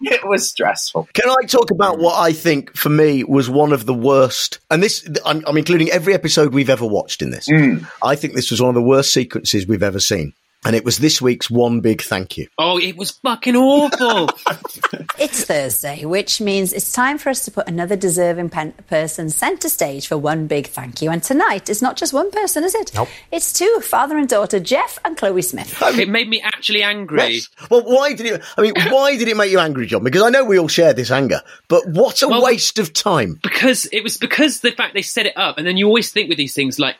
it 0.00 0.24
was 0.28 0.48
stressful. 0.48 1.08
Can 1.12 1.28
I 1.28 1.44
talk 1.46 1.72
about 1.72 1.98
what 1.98 2.14
I 2.20 2.32
think 2.32 2.76
for 2.76 2.88
me 2.88 3.24
was 3.24 3.50
one 3.50 3.72
of 3.72 3.84
the 3.84 3.94
worst? 3.94 4.60
And 4.70 4.80
this, 4.80 5.04
I'm, 5.26 5.42
I'm 5.44 5.56
including 5.56 5.90
every 5.90 6.14
episode 6.14 6.54
we've 6.54 6.70
ever 6.70 6.86
watched 6.86 7.20
in 7.20 7.30
this. 7.30 7.48
Hmm. 7.50 7.78
I 8.00 8.14
think 8.14 8.34
this 8.34 8.52
was 8.52 8.62
one 8.62 8.68
of 8.68 8.76
the 8.76 8.82
worst 8.82 9.12
sequences 9.12 9.66
we've 9.66 9.82
ever 9.82 9.98
seen. 9.98 10.34
And 10.64 10.76
it 10.76 10.84
was 10.84 10.98
this 10.98 11.20
week's 11.20 11.50
one 11.50 11.80
big 11.80 12.02
thank 12.02 12.38
you. 12.38 12.46
Oh, 12.56 12.78
it 12.78 12.96
was 12.96 13.10
fucking 13.10 13.56
awful. 13.56 14.28
It's 15.18 15.44
Thursday, 15.44 16.04
which 16.04 16.40
means 16.40 16.72
it's 16.72 16.90
time 16.92 17.16
for 17.18 17.28
us 17.30 17.44
to 17.44 17.50
put 17.50 17.68
another 17.68 17.94
deserving 17.96 18.48
pen- 18.48 18.72
person 18.88 19.30
centre 19.30 19.68
stage 19.68 20.06
for 20.08 20.16
one 20.18 20.46
big 20.48 20.66
thank 20.66 21.00
you. 21.00 21.10
And 21.10 21.22
tonight, 21.22 21.68
it's 21.68 21.80
not 21.82 21.96
just 21.96 22.12
one 22.12 22.30
person, 22.32 22.64
is 22.64 22.74
it? 22.74 22.92
Nope. 22.94 23.08
It's 23.30 23.52
two, 23.52 23.80
father 23.82 24.16
and 24.16 24.28
daughter, 24.28 24.58
Jeff 24.58 24.98
and 25.04 25.16
Chloe 25.16 25.42
Smith. 25.42 25.80
it 25.82 26.08
made 26.08 26.28
me 26.28 26.40
actually 26.42 26.82
angry. 26.82 27.34
Yes. 27.34 27.48
Well, 27.70 27.82
why 27.84 28.14
did 28.14 28.26
it? 28.26 28.42
I 28.56 28.62
mean, 28.62 28.74
why 28.90 29.16
did 29.16 29.28
it 29.28 29.36
make 29.36 29.50
you 29.52 29.60
angry, 29.60 29.86
John? 29.86 30.02
Because 30.02 30.22
I 30.22 30.30
know 30.30 30.44
we 30.44 30.58
all 30.58 30.68
share 30.68 30.92
this 30.92 31.10
anger, 31.10 31.40
but 31.68 31.86
what 31.86 32.22
a 32.22 32.28
Well, 32.28 32.42
waste 32.42 32.78
of 32.80 32.92
time. 32.92 33.38
because 33.42 33.86
it 33.92 34.02
was 34.02 34.16
because 34.16 34.60
the 34.60 34.72
fact 34.72 34.94
they 34.94 35.02
set 35.02 35.26
it 35.26 35.36
up, 35.36 35.56
and 35.58 35.66
then 35.66 35.76
you 35.76 35.86
always 35.86 36.10
think 36.10 36.28
with 36.28 36.38
these 36.38 36.54
things 36.54 36.78
like, 36.80 36.96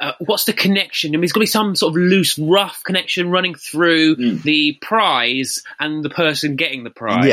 uh, 0.00 0.12
what's 0.18 0.44
the 0.44 0.52
connection? 0.52 1.10
I 1.10 1.12
mean, 1.12 1.22
there's 1.22 1.32
got 1.32 1.40
to 1.40 1.42
be 1.42 1.46
some 1.46 1.74
sort 1.76 1.92
of 1.92 1.96
loose, 1.96 2.38
rough 2.38 2.82
connection 2.84 3.30
running 3.30 3.54
through 3.54 4.16
the 4.16 4.72
prize 4.80 5.62
and 5.80 6.04
the 6.04 6.10
person 6.10 6.56
getting 6.56 6.84
the 6.84 6.90
prize, 6.90 7.26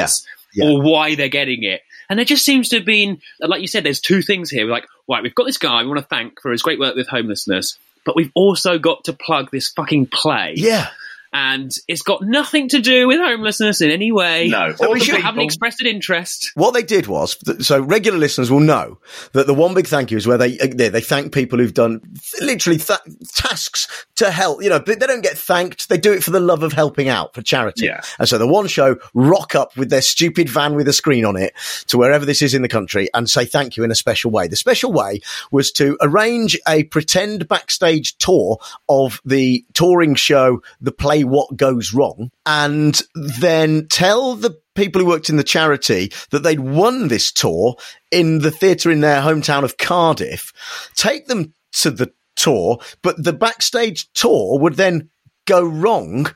Yeah, 0.54 0.66
yeah. 0.66 0.72
or 0.72 0.82
why 0.82 1.16
they're 1.16 1.30
getting 1.30 1.64
it. 1.64 1.82
And 2.10 2.20
there 2.20 2.26
just 2.26 2.46
seems 2.46 2.70
to 2.70 2.78
have 2.78 2.86
been, 2.86 3.22
like 3.40 3.62
you 3.62 3.68
said, 3.68 3.84
there's 3.84 4.00
two 4.02 4.22
things 4.22 4.50
here. 4.50 4.66
We're 4.66 4.72
like, 4.72 4.88
right, 5.10 5.24
we've 5.24 5.34
got 5.36 5.46
this 5.46 5.58
guy 5.58 5.82
we 5.82 5.88
want 5.90 6.00
to 6.02 6.06
thank 6.06 6.42
for 6.42 6.52
his 6.52 6.62
great 6.62 6.80
work 6.80 6.96
with 6.96 7.08
homelessness, 7.08 7.78
but 8.06 8.16
we've 8.16 8.32
also 8.36 8.78
got 8.78 9.06
to 9.06 9.14
plug 9.14 9.52
this 9.52 9.70
fucking 9.70 10.08
play. 10.08 10.54
Yeah. 10.58 10.88
And 11.34 11.72
it's 11.88 12.04
got 12.04 12.22
nothing 12.22 12.70
to 12.70 12.80
do 12.80 13.08
with 13.08 13.20
homelessness 13.20 13.82
in 13.82 13.90
any 13.90 14.12
way. 14.12 14.50
No. 14.50 14.76
We 14.92 15.00
should 15.00 15.20
haven't 15.20 15.42
expressed 15.42 15.82
an 15.82 15.88
interest. 15.88 16.52
What 16.54 16.76
they 16.76 16.84
did 16.84 17.08
was, 17.08 17.38
so 17.66 17.82
regular 17.82 18.20
listeners 18.20 18.52
will 18.52 18.60
know 18.60 19.00
that 19.32 19.48
the 19.48 19.54
one 19.54 19.74
big 19.74 19.88
thank 19.88 20.12
you 20.12 20.18
is 20.18 20.28
where 20.28 20.38
they 20.38 20.60
uh, 20.60 20.68
they, 20.72 20.90
they 20.90 21.02
thank 21.02 21.34
people 21.34 21.58
who've 21.58 21.74
done 21.74 22.02
literally 22.40 22.78
th- 22.78 23.00
tasks 23.34 24.06
to 24.16 24.32
help. 24.32 24.62
You 24.62 24.70
know, 24.70 24.80
but 24.80 25.00
they 25.00 25.08
don't 25.08 25.22
get 25.22 25.38
thanked; 25.38 25.90
they 25.90 25.98
do 25.98 26.14
it 26.14 26.24
for 26.24 26.32
the 26.32 26.40
love 26.40 26.64
of 26.64 26.74
helping 26.74 27.10
out 27.10 27.34
for 27.34 27.42
charity. 27.42 27.86
Yeah. 27.86 28.02
And 28.20 28.28
so 28.28 28.38
the 28.38 28.48
one 28.48 28.68
show 28.68 28.98
rock 29.14 29.56
up 29.56 29.76
with 29.78 29.90
their 29.90 30.02
stupid 30.02 30.50
van 30.50 30.76
with 30.76 30.88
a 30.88 30.94
screen 30.94 31.26
on 31.26 31.36
it 31.36 31.54
to 31.88 31.98
wherever 31.98 32.26
this 32.26 32.42
is 32.42 32.54
in 32.54 32.62
the 32.62 32.68
country 32.68 33.10
and 33.14 33.30
say 33.30 33.46
thank 33.46 33.78
you 33.78 33.84
in 33.84 33.92
a 33.92 33.96
special 33.96 34.32
way. 34.32 34.48
The 34.48 34.56
special 34.56 34.92
way 34.92 35.22
was 35.52 35.72
to 35.74 35.98
arrange 36.02 36.60
a 36.68 36.84
pretend 36.84 37.48
backstage 37.48 38.18
tour 38.18 38.60
of 38.90 39.22
the 39.26 39.66
touring 39.74 40.16
show, 40.16 40.62
the 40.82 40.92
play 40.92 41.24
What 41.24 41.56
Goes 41.56 41.94
Wrong, 41.94 42.32
and 42.46 43.02
then 43.16 43.88
tell 43.88 44.36
the 44.36 44.58
people 44.76 45.02
who 45.02 45.08
worked 45.08 45.30
in 45.30 45.38
the 45.38 45.44
charity 45.44 46.12
that 46.32 46.44
they'd 46.44 46.60
won 46.60 47.08
this 47.08 47.32
tour 47.32 47.76
in 48.12 48.40
the 48.40 48.52
theatre 48.52 48.92
in 48.92 49.02
their 49.02 49.22
hometown 49.22 49.64
of 49.64 49.78
Cardiff, 49.78 50.52
take 50.96 51.28
them 51.28 51.54
to 51.74 51.92
the 51.92 52.12
tour, 52.44 52.80
but 53.02 53.24
the 53.24 53.34
backstage 53.34 54.12
tour 54.14 54.60
would 54.60 54.76
then 54.76 55.10
go 55.46 55.64
wrong. 55.64 56.28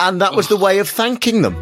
And 0.00 0.20
that 0.20 0.34
was 0.34 0.48
the 0.48 0.56
way 0.56 0.78
of 0.78 0.88
thanking 0.88 1.42
them. 1.42 1.54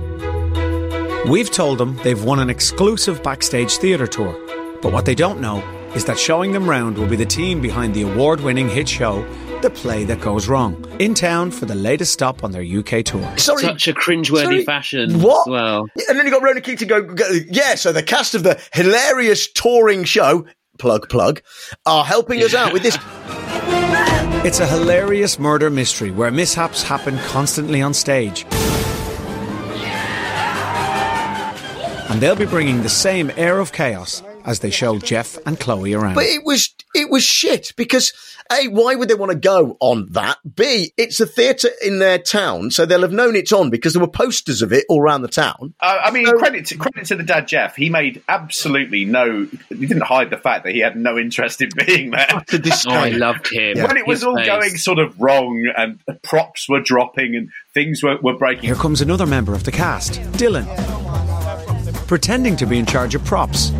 We've 1.28 1.50
told 1.50 1.78
them 1.78 1.98
they've 2.02 2.22
won 2.22 2.38
an 2.38 2.48
exclusive 2.48 3.22
backstage 3.22 3.76
theatre 3.76 4.06
tour, 4.06 4.32
but 4.80 4.92
what 4.92 5.04
they 5.04 5.14
don't 5.14 5.40
know 5.40 5.62
is 5.94 6.04
that 6.04 6.18
showing 6.18 6.52
them 6.52 6.70
round 6.70 6.96
will 6.96 7.06
be 7.06 7.16
the 7.16 7.26
team 7.26 7.60
behind 7.60 7.94
the 7.94 8.02
award 8.02 8.40
winning 8.40 8.68
hit 8.68 8.88
show, 8.88 9.22
The 9.60 9.70
Play 9.70 10.04
That 10.04 10.20
Goes 10.20 10.48
Wrong, 10.48 10.82
in 10.98 11.14
town 11.14 11.50
for 11.50 11.66
the 11.66 11.74
latest 11.74 12.12
stop 12.12 12.44
on 12.44 12.52
their 12.52 12.62
UK 12.62 13.04
tour. 13.04 13.36
Sorry. 13.36 13.62
Such 13.62 13.88
a 13.88 13.92
cringeworthy 13.92 14.44
Sorry, 14.44 14.64
fashion 14.64 15.20
what? 15.20 15.48
as 15.48 15.50
well. 15.50 15.86
And 16.08 16.18
then 16.18 16.24
you 16.24 16.32
got 16.32 16.42
Ronan 16.42 16.62
Keating 16.62 16.88
go, 16.88 17.02
go, 17.02 17.28
yeah, 17.48 17.74
so 17.74 17.92
the 17.92 18.02
cast 18.02 18.34
of 18.34 18.44
the 18.44 18.60
hilarious 18.72 19.50
touring 19.50 20.04
show, 20.04 20.46
plug, 20.78 21.08
plug, 21.08 21.42
are 21.84 22.04
helping 22.04 22.42
us 22.42 22.54
out 22.54 22.72
with 22.72 22.82
this. 22.82 22.96
It's 24.42 24.58
a 24.58 24.66
hilarious 24.66 25.38
murder 25.38 25.68
mystery 25.68 26.10
where 26.10 26.30
mishaps 26.30 26.82
happen 26.82 27.18
constantly 27.18 27.82
on 27.82 27.92
stage. 27.92 28.46
And 32.08 32.20
they'll 32.20 32.34
be 32.36 32.46
bringing 32.46 32.82
the 32.82 32.88
same 32.88 33.30
air 33.36 33.58
of 33.58 33.72
chaos 33.72 34.22
as 34.44 34.60
they 34.60 34.70
show 34.70 34.98
Jeff 34.98 35.38
and 35.46 35.60
Chloe 35.60 35.92
around. 35.92 36.14
But 36.14 36.24
it 36.24 36.44
was 36.44 36.74
it 36.94 37.10
was 37.10 37.22
shit 37.22 37.72
because 37.76 38.12
a 38.52 38.68
why 38.68 38.94
would 38.94 39.08
they 39.08 39.14
want 39.14 39.32
to 39.32 39.38
go 39.38 39.76
on 39.80 40.08
that? 40.12 40.38
B 40.56 40.92
it's 40.96 41.20
a 41.20 41.26
theatre 41.26 41.70
in 41.82 41.98
their 41.98 42.18
town, 42.18 42.70
so 42.70 42.86
they'll 42.86 43.02
have 43.02 43.12
known 43.12 43.36
it's 43.36 43.52
on 43.52 43.70
because 43.70 43.92
there 43.92 44.02
were 44.02 44.08
posters 44.08 44.62
of 44.62 44.72
it 44.72 44.84
all 44.88 45.00
around 45.00 45.22
the 45.22 45.28
town. 45.28 45.74
Uh, 45.80 45.98
I 46.04 46.10
mean, 46.10 46.26
credit 46.38 46.66
to, 46.66 46.76
credit 46.76 47.06
to 47.06 47.16
the 47.16 47.22
dad 47.22 47.48
Jeff. 47.48 47.76
He 47.76 47.90
made 47.90 48.22
absolutely 48.28 49.04
no. 49.04 49.46
He 49.68 49.86
didn't 49.86 50.02
hide 50.02 50.30
the 50.30 50.36
fact 50.38 50.64
that 50.64 50.74
he 50.74 50.80
had 50.80 50.96
no 50.96 51.18
interest 51.18 51.62
in 51.62 51.70
being 51.86 52.10
there. 52.10 52.26
Oh, 52.30 52.90
I 52.90 53.10
loved 53.10 53.52
him. 53.52 53.78
When 53.78 53.96
it 53.96 54.06
was 54.06 54.20
His 54.20 54.24
all 54.24 54.36
face. 54.36 54.46
going 54.46 54.76
sort 54.76 54.98
of 54.98 55.20
wrong 55.20 55.70
and 55.76 56.00
props 56.22 56.68
were 56.68 56.80
dropping 56.80 57.36
and 57.36 57.50
things 57.74 58.02
were, 58.02 58.18
were 58.22 58.36
breaking. 58.36 58.64
Here 58.64 58.74
comes 58.74 59.00
another 59.00 59.26
member 59.26 59.54
of 59.54 59.64
the 59.64 59.72
cast, 59.72 60.14
Dylan, 60.32 60.66
pretending 62.06 62.56
to 62.56 62.66
be 62.66 62.78
in 62.78 62.86
charge 62.86 63.14
of 63.14 63.24
props. 63.24 63.72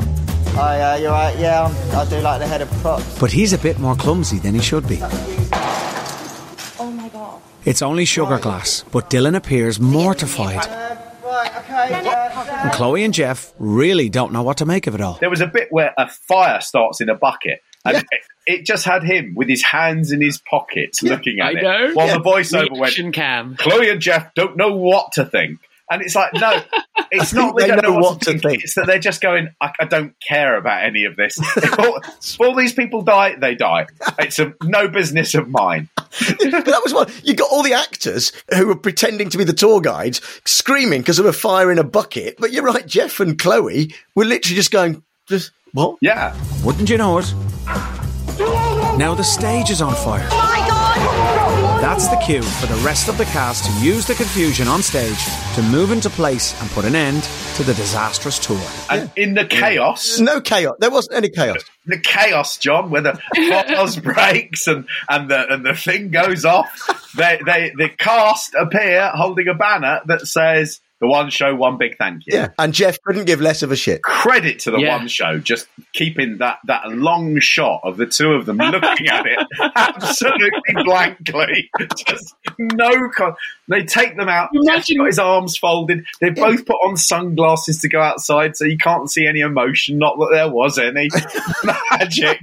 Oh, 0.62 0.72
yeah, 0.76 0.96
you're 0.96 1.10
right. 1.10 1.38
Yeah, 1.38 1.64
I'm, 1.64 1.96
I 1.96 2.04
do 2.10 2.20
like 2.20 2.38
the 2.40 2.46
head 2.46 2.60
of 2.60 2.70
props. 2.82 3.18
But 3.18 3.32
he's 3.32 3.52
a 3.54 3.58
bit 3.58 3.78
more 3.78 3.94
clumsy 3.96 4.38
than 4.38 4.54
he 4.54 4.60
should 4.60 4.86
be. 4.86 4.98
Oh 5.02 6.92
my 6.94 7.08
god. 7.08 7.40
It's 7.64 7.80
only 7.82 8.04
sugar 8.04 8.38
glass, 8.38 8.84
but 8.92 9.08
Dylan 9.08 9.34
appears 9.36 9.80
mortified. 9.80 10.58
Uh, 10.66 10.96
right, 11.24 11.56
okay. 11.58 11.94
Uh, 11.94 12.10
uh, 12.10 12.60
and 12.64 12.72
Chloe 12.72 13.04
and 13.04 13.14
Jeff 13.14 13.52
really 13.58 14.08
don't 14.10 14.32
know 14.32 14.42
what 14.42 14.58
to 14.58 14.66
make 14.66 14.86
of 14.86 14.94
it 14.94 15.00
all. 15.00 15.14
There 15.20 15.30
was 15.30 15.40
a 15.40 15.46
bit 15.46 15.68
where 15.70 15.94
a 15.96 16.08
fire 16.08 16.60
starts 16.60 17.00
in 17.00 17.08
a 17.08 17.14
bucket. 17.14 17.62
And 17.82 17.96
it, 17.96 18.04
it 18.46 18.66
just 18.66 18.84
had 18.84 19.02
him 19.02 19.34
with 19.34 19.48
his 19.48 19.62
hands 19.62 20.12
in 20.12 20.20
his 20.20 20.36
pockets 20.38 21.02
looking 21.02 21.40
at 21.40 21.46
I 21.46 21.50
it. 21.58 21.62
know. 21.62 21.90
While 21.94 22.08
Yeah. 22.08 22.18
the 22.18 22.20
voiceover 22.22 22.78
went, 22.78 23.14
cam. 23.14 23.56
Chloe 23.56 23.88
and 23.88 24.00
Jeff 24.02 24.34
don't 24.34 24.58
know 24.58 24.74
what 24.76 25.12
to 25.12 25.24
think. 25.24 25.60
And 25.90 26.02
it's 26.02 26.14
like, 26.14 26.32
no, 26.34 26.62
it's 27.10 27.32
not 27.32 27.56
they, 27.56 27.64
they 27.64 27.68
don't 27.68 27.82
know 27.82 27.90
know 27.90 27.94
what, 27.96 28.12
what 28.12 28.22
to 28.22 28.32
to 28.34 28.38
think. 28.38 28.64
It's 28.64 28.74
that 28.74 28.86
they're 28.86 28.98
just 28.98 29.20
going, 29.20 29.48
I, 29.60 29.72
I 29.80 29.84
don't 29.86 30.14
care 30.26 30.56
about 30.56 30.84
any 30.84 31.04
of 31.04 31.16
this. 31.16 31.38
If 31.60 31.78
all, 31.78 31.96
if 31.96 32.40
all 32.40 32.54
these 32.54 32.72
people 32.72 33.02
die, 33.02 33.36
they 33.36 33.54
die. 33.54 33.86
It's 34.18 34.38
a, 34.38 34.54
no 34.62 34.88
business 34.88 35.34
of 35.34 35.48
mine. 35.48 35.88
but 35.96 36.64
that 36.64 36.80
was 36.82 36.94
what 36.94 37.10
you 37.26 37.34
got 37.34 37.50
all 37.50 37.62
the 37.62 37.74
actors 37.74 38.32
who 38.54 38.66
were 38.66 38.76
pretending 38.76 39.28
to 39.30 39.38
be 39.38 39.44
the 39.44 39.52
tour 39.52 39.80
guides 39.80 40.20
screaming 40.44 41.00
because 41.00 41.18
of 41.18 41.26
a 41.26 41.32
fire 41.32 41.70
in 41.70 41.78
a 41.78 41.84
bucket. 41.84 42.36
But 42.38 42.52
you're 42.52 42.64
right, 42.64 42.86
Jeff 42.86 43.20
and 43.20 43.38
Chloe 43.38 43.94
were 44.14 44.24
literally 44.24 44.56
just 44.56 44.70
going, 44.70 45.02
just 45.28 45.50
what? 45.72 45.96
Yeah. 46.00 46.36
Wouldn't 46.64 46.88
you 46.88 46.96
know 46.96 47.18
it? 47.18 47.32
Now 48.96 49.14
the 49.14 49.24
stage 49.24 49.70
is 49.70 49.82
on 49.82 49.94
fire. 49.94 50.59
That's 51.80 52.08
the 52.08 52.16
cue 52.16 52.42
for 52.42 52.66
the 52.66 52.78
rest 52.84 53.08
of 53.08 53.16
the 53.16 53.24
cast 53.26 53.64
to 53.64 53.84
use 53.84 54.06
the 54.06 54.14
confusion 54.14 54.68
on 54.68 54.82
stage 54.82 55.18
to 55.54 55.62
move 55.62 55.92
into 55.92 56.10
place 56.10 56.60
and 56.60 56.70
put 56.72 56.84
an 56.84 56.94
end 56.94 57.22
to 57.54 57.62
the 57.62 57.72
disastrous 57.72 58.38
tour. 58.38 58.60
And 58.90 59.10
in 59.16 59.32
the 59.32 59.46
chaos, 59.46 60.18
No 60.20 60.42
chaos. 60.42 60.74
There 60.78 60.90
wasn't 60.90 61.16
any 61.16 61.30
chaos. 61.30 61.64
the 61.86 61.98
chaos, 61.98 62.58
John, 62.58 62.90
where 62.90 63.00
the 63.00 63.18
vase 63.34 63.96
breaks 64.02 64.66
and, 64.66 64.86
and 65.08 65.30
the 65.30 65.50
and 65.52 65.64
the 65.64 65.74
thing 65.74 66.10
goes 66.10 66.44
off. 66.44 66.70
They 67.16 67.40
they 67.46 67.72
the 67.74 67.88
cast 67.88 68.54
appear 68.54 69.10
holding 69.14 69.48
a 69.48 69.54
banner 69.54 70.00
that 70.06 70.26
says 70.26 70.80
The 71.00 71.06
one 71.08 71.30
show, 71.30 71.54
one 71.54 71.78
big 71.78 71.96
thank 71.96 72.26
you. 72.26 72.34
Yeah, 72.36 72.48
and 72.58 72.74
Jeff 72.74 73.00
couldn't 73.02 73.24
give 73.24 73.40
less 73.40 73.62
of 73.62 73.72
a 73.72 73.76
shit. 73.76 74.02
Credit 74.02 74.58
to 74.60 74.70
the 74.70 74.78
Yeah. 74.78 74.98
one 74.98 75.08
show, 75.08 75.38
just 75.38 75.66
keeping 75.94 76.38
that, 76.38 76.58
that 76.66 76.88
long 76.90 77.38
shot 77.40 77.80
of 77.84 77.96
the 77.96 78.06
two 78.06 78.32
of 78.32 78.44
them 78.44 78.58
looking 78.58 79.08
at 79.08 79.24
it 79.26 79.38
absolutely 79.76 80.50
blankly. 80.84 81.70
Just 82.06 82.34
no. 82.58 83.08
Con- 83.16 83.34
they 83.68 83.84
take 83.84 84.16
them 84.16 84.28
out. 84.28 84.50
Jeff's 84.66 84.92
got 84.92 85.06
his 85.06 85.18
arms 85.18 85.56
folded. 85.56 86.04
They 86.20 86.30
both 86.30 86.66
put 86.66 86.76
on 86.86 86.96
sunglasses 86.96 87.78
to 87.78 87.88
go 87.88 88.00
outside, 88.02 88.56
so 88.56 88.64
you 88.66 88.76
can't 88.76 89.10
see 89.10 89.26
any 89.26 89.40
emotion. 89.40 89.96
Not 89.98 90.16
that 90.18 90.28
there 90.32 90.50
was 90.50 90.78
any 90.78 91.08
magic. 91.92 92.40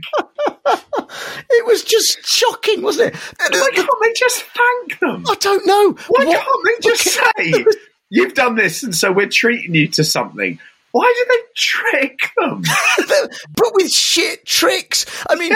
It 1.49 1.65
was 1.65 1.83
just 1.83 2.25
shocking, 2.25 2.81
wasn't 2.81 3.13
it? 3.13 3.19
Why 3.39 3.69
can't 3.73 3.89
they 4.03 4.13
just 4.13 4.43
thank 4.43 4.99
them? 4.99 5.23
I 5.29 5.35
don't 5.35 5.65
know. 5.65 5.91
Why 6.07 6.25
What- 6.25 6.43
can't 6.43 6.81
they 6.81 6.89
just 6.89 7.03
say, 7.37 7.65
"You've 8.09 8.33
done 8.33 8.55
this, 8.55 8.83
and 8.83 8.95
so 8.95 9.11
we're 9.11 9.27
treating 9.29 9.75
you 9.75 9.87
to 9.89 10.03
something"? 10.03 10.59
Why 10.93 11.13
do 11.15 11.25
they 11.29 11.43
trick 11.55 12.19
them? 12.37 12.63
but 13.55 13.73
with 13.73 13.91
shit 13.91 14.45
tricks. 14.45 15.05
I 15.29 15.35
mean, 15.35 15.53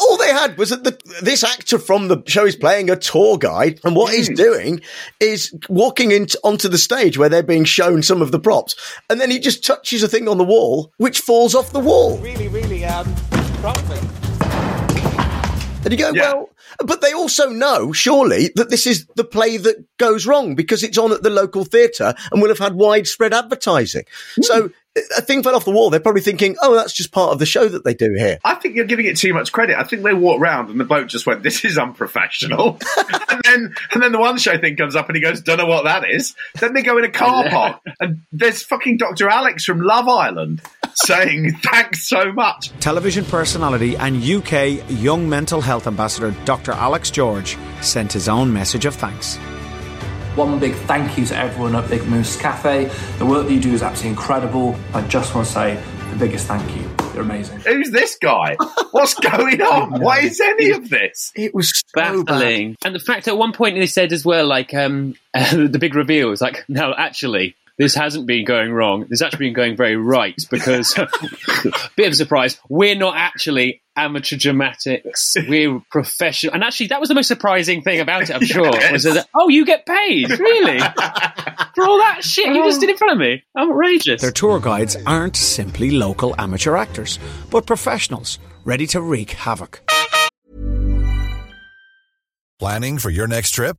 all 0.00 0.16
they 0.16 0.32
had 0.32 0.56
was 0.58 0.70
that 0.70 0.82
the, 0.82 0.98
this 1.22 1.44
actor 1.44 1.78
from 1.78 2.08
the 2.08 2.20
show 2.26 2.44
is 2.46 2.56
playing 2.56 2.90
a 2.90 2.96
tour 2.96 3.36
guide, 3.38 3.78
and 3.84 3.94
what 3.94 4.10
Hmm. 4.10 4.16
he's 4.16 4.30
doing 4.30 4.80
is 5.20 5.54
walking 5.68 6.10
into 6.10 6.40
onto 6.42 6.68
the 6.68 6.78
stage 6.78 7.18
where 7.18 7.28
they're 7.28 7.42
being 7.42 7.64
shown 7.64 8.02
some 8.02 8.20
of 8.22 8.32
the 8.32 8.40
props, 8.40 8.74
and 9.08 9.20
then 9.20 9.30
he 9.30 9.38
just 9.38 9.64
touches 9.64 10.02
a 10.02 10.08
thing 10.08 10.26
on 10.26 10.38
the 10.38 10.44
wall, 10.44 10.92
which 10.96 11.20
falls 11.20 11.54
off 11.54 11.72
the 11.72 11.78
wall. 11.78 12.18
Really, 12.18 12.48
really 12.48 12.84
um, 12.84 13.14
proud 13.60 13.76
of 13.76 13.88
him. 13.88 14.19
And 15.82 15.92
you 15.92 15.96
go, 15.98 16.12
well, 16.12 16.50
but 16.84 17.00
they 17.00 17.12
also 17.12 17.48
know, 17.48 17.92
surely, 17.92 18.50
that 18.56 18.70
this 18.70 18.86
is 18.86 19.06
the 19.16 19.24
play 19.24 19.56
that 19.56 19.84
goes 19.96 20.26
wrong 20.26 20.54
because 20.54 20.82
it's 20.82 20.98
on 20.98 21.12
at 21.12 21.22
the 21.22 21.30
local 21.30 21.64
theatre 21.64 22.14
and 22.30 22.42
will 22.42 22.50
have 22.50 22.58
had 22.58 22.74
widespread 22.74 23.32
advertising. 23.32 24.04
So 24.42 24.68
hmm. 24.68 24.72
A 24.96 25.22
thing 25.22 25.42
fell 25.42 25.54
off 25.54 25.64
the 25.64 25.70
wall. 25.70 25.90
They're 25.90 26.00
probably 26.00 26.20
thinking, 26.20 26.56
oh, 26.62 26.74
that's 26.74 26.92
just 26.92 27.12
part 27.12 27.32
of 27.32 27.38
the 27.38 27.46
show 27.46 27.68
that 27.68 27.84
they 27.84 27.94
do 27.94 28.12
here. 28.16 28.38
I 28.44 28.54
think 28.56 28.74
you're 28.74 28.86
giving 28.86 29.06
it 29.06 29.16
too 29.16 29.32
much 29.32 29.52
credit. 29.52 29.78
I 29.78 29.84
think 29.84 30.02
they 30.02 30.14
walked 30.14 30.40
round 30.40 30.68
and 30.68 30.80
the 30.80 30.84
bloke 30.84 31.08
just 31.08 31.26
went, 31.26 31.42
"This 31.42 31.64
is 31.64 31.78
unprofessional," 31.78 32.78
and 33.28 33.40
then 33.44 33.74
and 33.92 34.02
then 34.02 34.12
the 34.12 34.18
one 34.18 34.38
show 34.38 34.58
thing 34.58 34.76
comes 34.76 34.96
up 34.96 35.08
and 35.08 35.16
he 35.16 35.22
goes, 35.22 35.40
"Don't 35.40 35.58
know 35.58 35.66
what 35.66 35.84
that 35.84 36.08
is." 36.08 36.34
Then 36.58 36.74
they 36.74 36.82
go 36.82 36.98
in 36.98 37.04
a 37.04 37.10
car 37.10 37.48
park 37.48 37.80
and 38.00 38.22
there's 38.32 38.62
fucking 38.62 38.96
Dr. 38.96 39.28
Alex 39.28 39.64
from 39.64 39.80
Love 39.80 40.08
Island 40.08 40.60
saying, 40.94 41.52
"Thanks 41.62 42.08
so 42.08 42.32
much." 42.32 42.70
Television 42.80 43.24
personality 43.24 43.96
and 43.96 44.22
UK 44.22 44.82
young 44.88 45.28
mental 45.28 45.60
health 45.60 45.86
ambassador 45.86 46.34
Dr. 46.44 46.72
Alex 46.72 47.10
George 47.10 47.56
sent 47.80 48.12
his 48.12 48.28
own 48.28 48.52
message 48.52 48.86
of 48.86 48.94
thanks. 48.96 49.38
One 50.40 50.58
big 50.58 50.74
thank 50.74 51.18
you 51.18 51.26
to 51.26 51.36
everyone 51.36 51.76
at 51.76 51.90
Big 51.90 52.02
Moose 52.06 52.34
Cafe. 52.34 52.90
The 53.18 53.26
work 53.26 53.46
that 53.46 53.52
you 53.52 53.60
do 53.60 53.74
is 53.74 53.82
absolutely 53.82 54.12
incredible. 54.12 54.74
I 54.94 55.06
just 55.06 55.34
want 55.34 55.46
to 55.46 55.52
say 55.52 55.82
the 56.12 56.16
biggest 56.16 56.46
thank 56.46 56.74
you. 56.74 56.90
You're 57.12 57.24
amazing. 57.24 57.60
Who's 57.60 57.90
this 57.90 58.16
guy? 58.16 58.56
What's 58.90 59.12
going 59.12 59.60
on? 59.60 60.00
Why 60.00 60.20
is 60.20 60.40
any 60.40 60.70
of 60.70 60.88
this? 60.88 61.30
It 61.34 61.54
was 61.54 61.84
baffling. 61.92 62.78
And 62.82 62.94
the 62.94 63.00
fact 63.00 63.28
at 63.28 63.36
one 63.36 63.52
point 63.52 63.76
they 63.76 63.84
said 63.84 64.14
as 64.14 64.24
well, 64.24 64.46
like 64.46 64.72
um, 64.72 65.14
the 65.34 65.76
big 65.78 65.94
reveal 65.94 66.30
was 66.30 66.40
like, 66.40 66.64
no, 66.70 66.94
actually. 66.96 67.54
This 67.80 67.94
hasn't 67.94 68.26
been 68.26 68.44
going 68.44 68.72
wrong. 68.72 69.06
This 69.08 69.20
has 69.20 69.22
actually 69.22 69.46
been 69.46 69.54
going 69.54 69.74
very 69.74 69.96
right 69.96 70.38
because, 70.50 70.92
bit 71.96 72.08
of 72.08 72.12
a 72.12 72.14
surprise, 72.14 72.60
we're 72.68 72.94
not 72.94 73.14
actually 73.16 73.80
amateur 73.96 74.36
dramatics. 74.36 75.34
We're 75.48 75.80
professional. 75.90 76.52
And 76.52 76.62
actually, 76.62 76.88
that 76.88 77.00
was 77.00 77.08
the 77.08 77.14
most 77.14 77.28
surprising 77.28 77.80
thing 77.80 78.00
about 78.00 78.24
it, 78.24 78.32
I'm 78.32 78.44
sure. 78.44 78.70
Was 78.92 79.04
that, 79.04 79.26
oh, 79.34 79.48
you 79.48 79.64
get 79.64 79.86
paid? 79.86 80.28
Really? 80.28 80.78
For 80.78 81.84
all 81.86 81.96
that 82.00 82.18
shit 82.20 82.48
you 82.48 82.62
just 82.64 82.82
did 82.82 82.90
in 82.90 82.98
front 82.98 83.14
of 83.14 83.18
me? 83.18 83.42
Outrageous. 83.58 84.20
Their 84.20 84.30
tour 84.30 84.60
guides 84.60 84.98
aren't 85.06 85.36
simply 85.36 85.90
local 85.90 86.34
amateur 86.38 86.76
actors, 86.76 87.18
but 87.50 87.64
professionals 87.64 88.38
ready 88.66 88.86
to 88.88 89.00
wreak 89.00 89.30
havoc. 89.30 89.80
Planning 92.58 92.98
for 92.98 93.08
your 93.08 93.26
next 93.26 93.52
trip? 93.52 93.78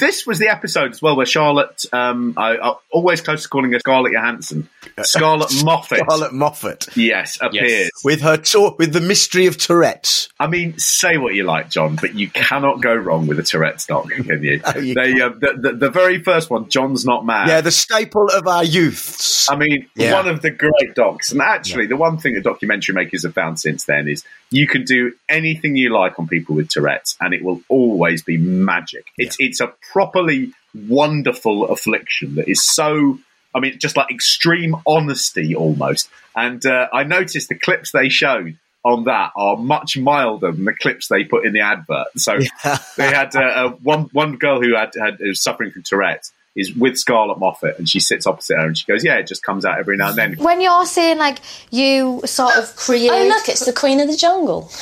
This 0.00 0.26
was 0.26 0.38
the 0.38 0.48
episode 0.48 0.90
as 0.92 1.02
well 1.02 1.14
where 1.14 1.26
Charlotte, 1.26 1.84
um, 1.92 2.34
I, 2.36 2.56
I 2.56 2.74
always 2.90 3.20
close 3.20 3.42
to 3.42 3.48
calling 3.48 3.72
her 3.72 3.78
Scarlett 3.78 4.12
Johansson, 4.12 4.68
Scarlett 5.02 5.52
Moffat. 5.62 5.98
Scarlett 5.98 6.32
Moffat. 6.32 6.96
Yes, 6.96 7.38
appears. 7.40 7.90
With 8.02 8.22
her 8.22 8.38
tour, 8.38 8.74
with 8.78 8.92
the 8.92 9.00
mystery 9.00 9.46
of 9.46 9.58
Tourette's. 9.58 10.28
I 10.40 10.46
mean, 10.46 10.78
say 10.78 11.18
what 11.18 11.34
you 11.34 11.44
like, 11.44 11.68
John, 11.68 11.96
but 11.96 12.14
you 12.14 12.28
cannot 12.30 12.80
go 12.80 12.94
wrong 12.94 13.26
with 13.26 13.38
a 13.38 13.42
Tourette's 13.42 13.86
dog, 13.86 14.10
can 14.10 14.42
you? 14.42 14.62
you 14.80 14.94
they, 14.94 15.20
uh, 15.20 15.28
the, 15.28 15.58
the, 15.60 15.72
the 15.72 15.90
very 15.90 16.22
first 16.22 16.48
one, 16.50 16.68
John's 16.70 17.04
Not 17.04 17.26
Mad. 17.26 17.48
Yeah, 17.48 17.60
the 17.60 17.70
staple 17.70 18.28
of 18.28 18.46
our 18.46 18.64
youths. 18.64 19.50
I 19.50 19.56
mean, 19.56 19.88
Yeah. 19.94 20.14
one 20.14 20.28
of 20.28 20.40
the 20.40 20.50
great 20.50 20.94
docs. 20.94 21.30
And 21.32 21.42
actually, 21.42 21.86
the 21.86 21.96
one 21.96 22.16
thing 22.16 22.34
that 22.34 22.44
documentary 22.44 22.94
makers 22.94 23.24
have 23.24 23.34
found 23.34 23.60
since 23.60 23.84
then 23.84 24.08
is 24.08 24.24
you 24.50 24.66
can 24.66 24.84
do 24.84 25.12
anything 25.28 25.76
you 25.76 25.90
like 25.90 26.18
on 26.18 26.28
people 26.28 26.54
with 26.54 26.68
Tourette's, 26.68 27.16
and 27.20 27.32
it 27.32 27.42
will 27.42 27.62
always 27.68 28.22
be 28.22 28.36
magic. 28.36 29.06
It's 29.16 29.36
it's 29.38 29.60
a 29.60 29.72
properly 29.92 30.52
wonderful 30.74 31.68
affliction 31.68 32.36
that 32.36 32.48
is 32.48 32.64
so. 32.64 33.18
I 33.52 33.58
mean, 33.58 33.78
just 33.80 33.96
like 33.96 34.12
extreme 34.12 34.76
honesty 34.86 35.56
almost. 35.56 36.08
And 36.36 36.64
uh, 36.64 36.86
I 36.92 37.02
noticed 37.02 37.48
the 37.48 37.56
clips 37.56 37.90
they 37.90 38.08
showed 38.08 38.56
on 38.84 39.04
that 39.04 39.32
are 39.36 39.56
much 39.56 39.96
milder 39.96 40.52
than 40.52 40.64
the 40.64 40.72
clips 40.72 41.08
they 41.08 41.24
put 41.24 41.44
in 41.44 41.52
the 41.52 41.60
advert. 41.60 42.06
So 42.16 42.38
they 42.96 43.08
had 43.08 43.34
uh, 43.34 43.40
uh, 43.40 43.70
one 43.82 44.04
one 44.12 44.36
girl 44.36 44.60
who 44.60 44.76
had, 44.76 44.92
had 44.96 45.16
who 45.18 45.28
was 45.28 45.42
suffering 45.42 45.70
from 45.72 45.82
Tourette's 45.82 46.32
is 46.56 46.74
with 46.74 46.96
Scarlett 46.96 47.38
Moffat, 47.38 47.78
and 47.78 47.88
she 47.88 48.00
sits 48.00 48.26
opposite 48.26 48.56
her, 48.56 48.66
and 48.66 48.76
she 48.76 48.84
goes, 48.86 49.04
"Yeah, 49.04 49.16
it 49.16 49.26
just 49.26 49.42
comes 49.42 49.64
out 49.64 49.78
every 49.78 49.96
now 49.96 50.08
and 50.08 50.18
then." 50.18 50.34
When 50.34 50.60
you're 50.60 50.86
seeing 50.86 51.18
like 51.18 51.38
you 51.70 52.20
sort 52.24 52.56
of 52.56 52.74
create. 52.76 53.10
Oh, 53.10 53.28
look, 53.28 53.48
it's 53.48 53.64
the 53.64 53.72
Queen 53.72 54.00
of 54.00 54.08
the 54.08 54.16
Jungle. 54.16 54.70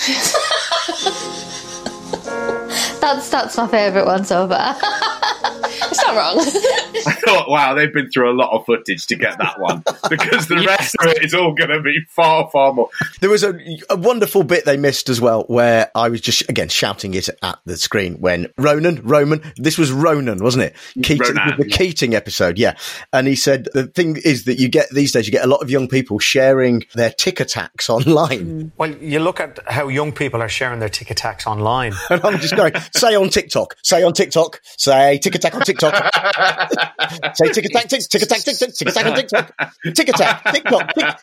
That's 3.00 3.30
that's 3.30 3.56
my 3.56 3.66
favourite 3.68 4.06
one 4.06 4.24
so 4.24 4.48
far. 4.48 4.76
it's 6.08 6.14
not 6.14 6.16
wrong. 6.16 7.04
I 7.06 7.12
thought, 7.12 7.48
wow, 7.48 7.74
they've 7.74 7.92
been 7.92 8.10
through 8.10 8.30
a 8.30 8.36
lot 8.36 8.50
of 8.52 8.64
footage 8.66 9.06
to 9.06 9.16
get 9.16 9.38
that 9.38 9.60
one 9.60 9.82
because 10.08 10.48
the 10.48 10.56
rest 10.66 10.96
of 11.00 11.08
it 11.08 11.24
is 11.24 11.34
all 11.34 11.54
going 11.54 11.70
to 11.70 11.80
be 11.80 11.98
far, 12.08 12.48
far 12.50 12.72
more. 12.72 12.88
There 13.20 13.30
was 13.30 13.44
a, 13.44 13.58
a 13.90 13.96
wonderful 13.96 14.42
bit 14.42 14.64
they 14.64 14.76
missed 14.76 15.08
as 15.08 15.20
well, 15.20 15.44
where 15.44 15.90
I 15.94 16.08
was 16.08 16.20
just 16.20 16.48
again 16.48 16.68
shouting 16.68 17.14
it 17.14 17.28
at 17.42 17.58
the 17.64 17.76
screen 17.76 18.20
when 18.20 18.48
Ronan, 18.56 19.02
Roman, 19.02 19.42
this 19.56 19.78
was 19.78 19.92
Ronan, 19.92 20.42
wasn't 20.42 20.64
it? 20.64 20.74
Mm, 20.96 21.04
Keating, 21.04 21.36
Ronan, 21.36 21.58
the 21.58 21.68
yeah. 21.68 21.76
Keating 21.76 22.14
episode, 22.14 22.58
yeah. 22.58 22.74
And 23.12 23.26
he 23.26 23.36
said 23.36 23.68
the 23.74 23.86
thing 23.86 24.16
is 24.24 24.44
that 24.44 24.58
you 24.58 24.68
get 24.68 24.88
these 24.90 25.12
days, 25.12 25.26
you 25.26 25.32
get 25.32 25.44
a 25.44 25.48
lot 25.48 25.62
of 25.62 25.70
young 25.70 25.88
people 25.88 26.18
sharing 26.18 26.84
their 26.94 27.10
tick 27.10 27.40
attacks 27.40 27.88
online. 27.88 28.46
Mm. 28.46 28.70
Well, 28.76 28.90
you 28.96 29.20
look 29.20 29.40
at 29.40 29.58
how 29.66 29.88
young 29.88 30.12
people 30.12 30.42
are 30.42 30.48
sharing 30.48 30.80
their 30.80 30.88
tick 30.88 31.10
attacks 31.10 31.46
online. 31.46 31.92
And 32.10 32.24
I'm 32.24 32.38
just 32.38 32.56
going, 32.56 32.72
say 32.94 33.14
on 33.14 33.28
TikTok, 33.28 33.76
say 33.82 34.02
on 34.02 34.14
TikTok, 34.14 34.60
say 34.64 35.18
tick 35.18 35.34
attack 35.34 35.54
on 35.54 35.60
TikTok, 35.60 35.97
say 37.34 37.52
tick 37.52 37.64
attack, 37.66 37.88
tick, 37.88 38.02
tick 38.08 38.22
attack, 38.22 38.40
tick, 38.40 38.56
tick, 38.58 38.74
tick 38.74 38.88
attack 38.88 39.06
on 39.06 39.14
TikTok, 39.14 39.54
tick 39.94 40.08
attack, 40.08 40.44
tick, 40.52 40.64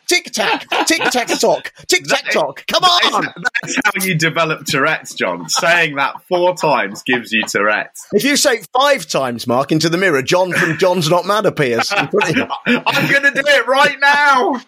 tick 0.06 0.26
attack, 0.26 0.66
tick 0.86 1.00
attack 1.04 1.28
talk, 1.40 1.72
tick 1.86 2.04
tack 2.04 2.30
talk. 2.32 2.64
Come 2.66 2.84
on! 2.84 3.22
That's 3.62 3.76
how 3.84 4.04
you 4.04 4.14
develop 4.14 4.64
Tourette's, 4.66 5.14
John. 5.14 5.48
Saying 5.48 5.96
that 5.96 6.22
four 6.28 6.54
times 6.54 7.02
gives 7.02 7.32
you 7.32 7.42
Tourette's. 7.42 8.06
If 8.12 8.24
you 8.24 8.36
say 8.36 8.62
five 8.72 9.06
times, 9.06 9.46
Mark, 9.46 9.72
into 9.72 9.88
the 9.88 9.98
mirror, 9.98 10.22
John 10.22 10.52
from 10.52 10.78
John's 10.78 11.08
Not 11.10 11.26
Mad 11.26 11.46
appears. 11.46 11.92
in 11.92 12.08
front 12.08 12.30
of 12.30 12.36
you. 12.36 12.46
I'm 12.86 13.10
going 13.10 13.22
to 13.22 13.30
do 13.30 13.42
it 13.44 13.66
right 13.66 13.98
now. 14.00 14.60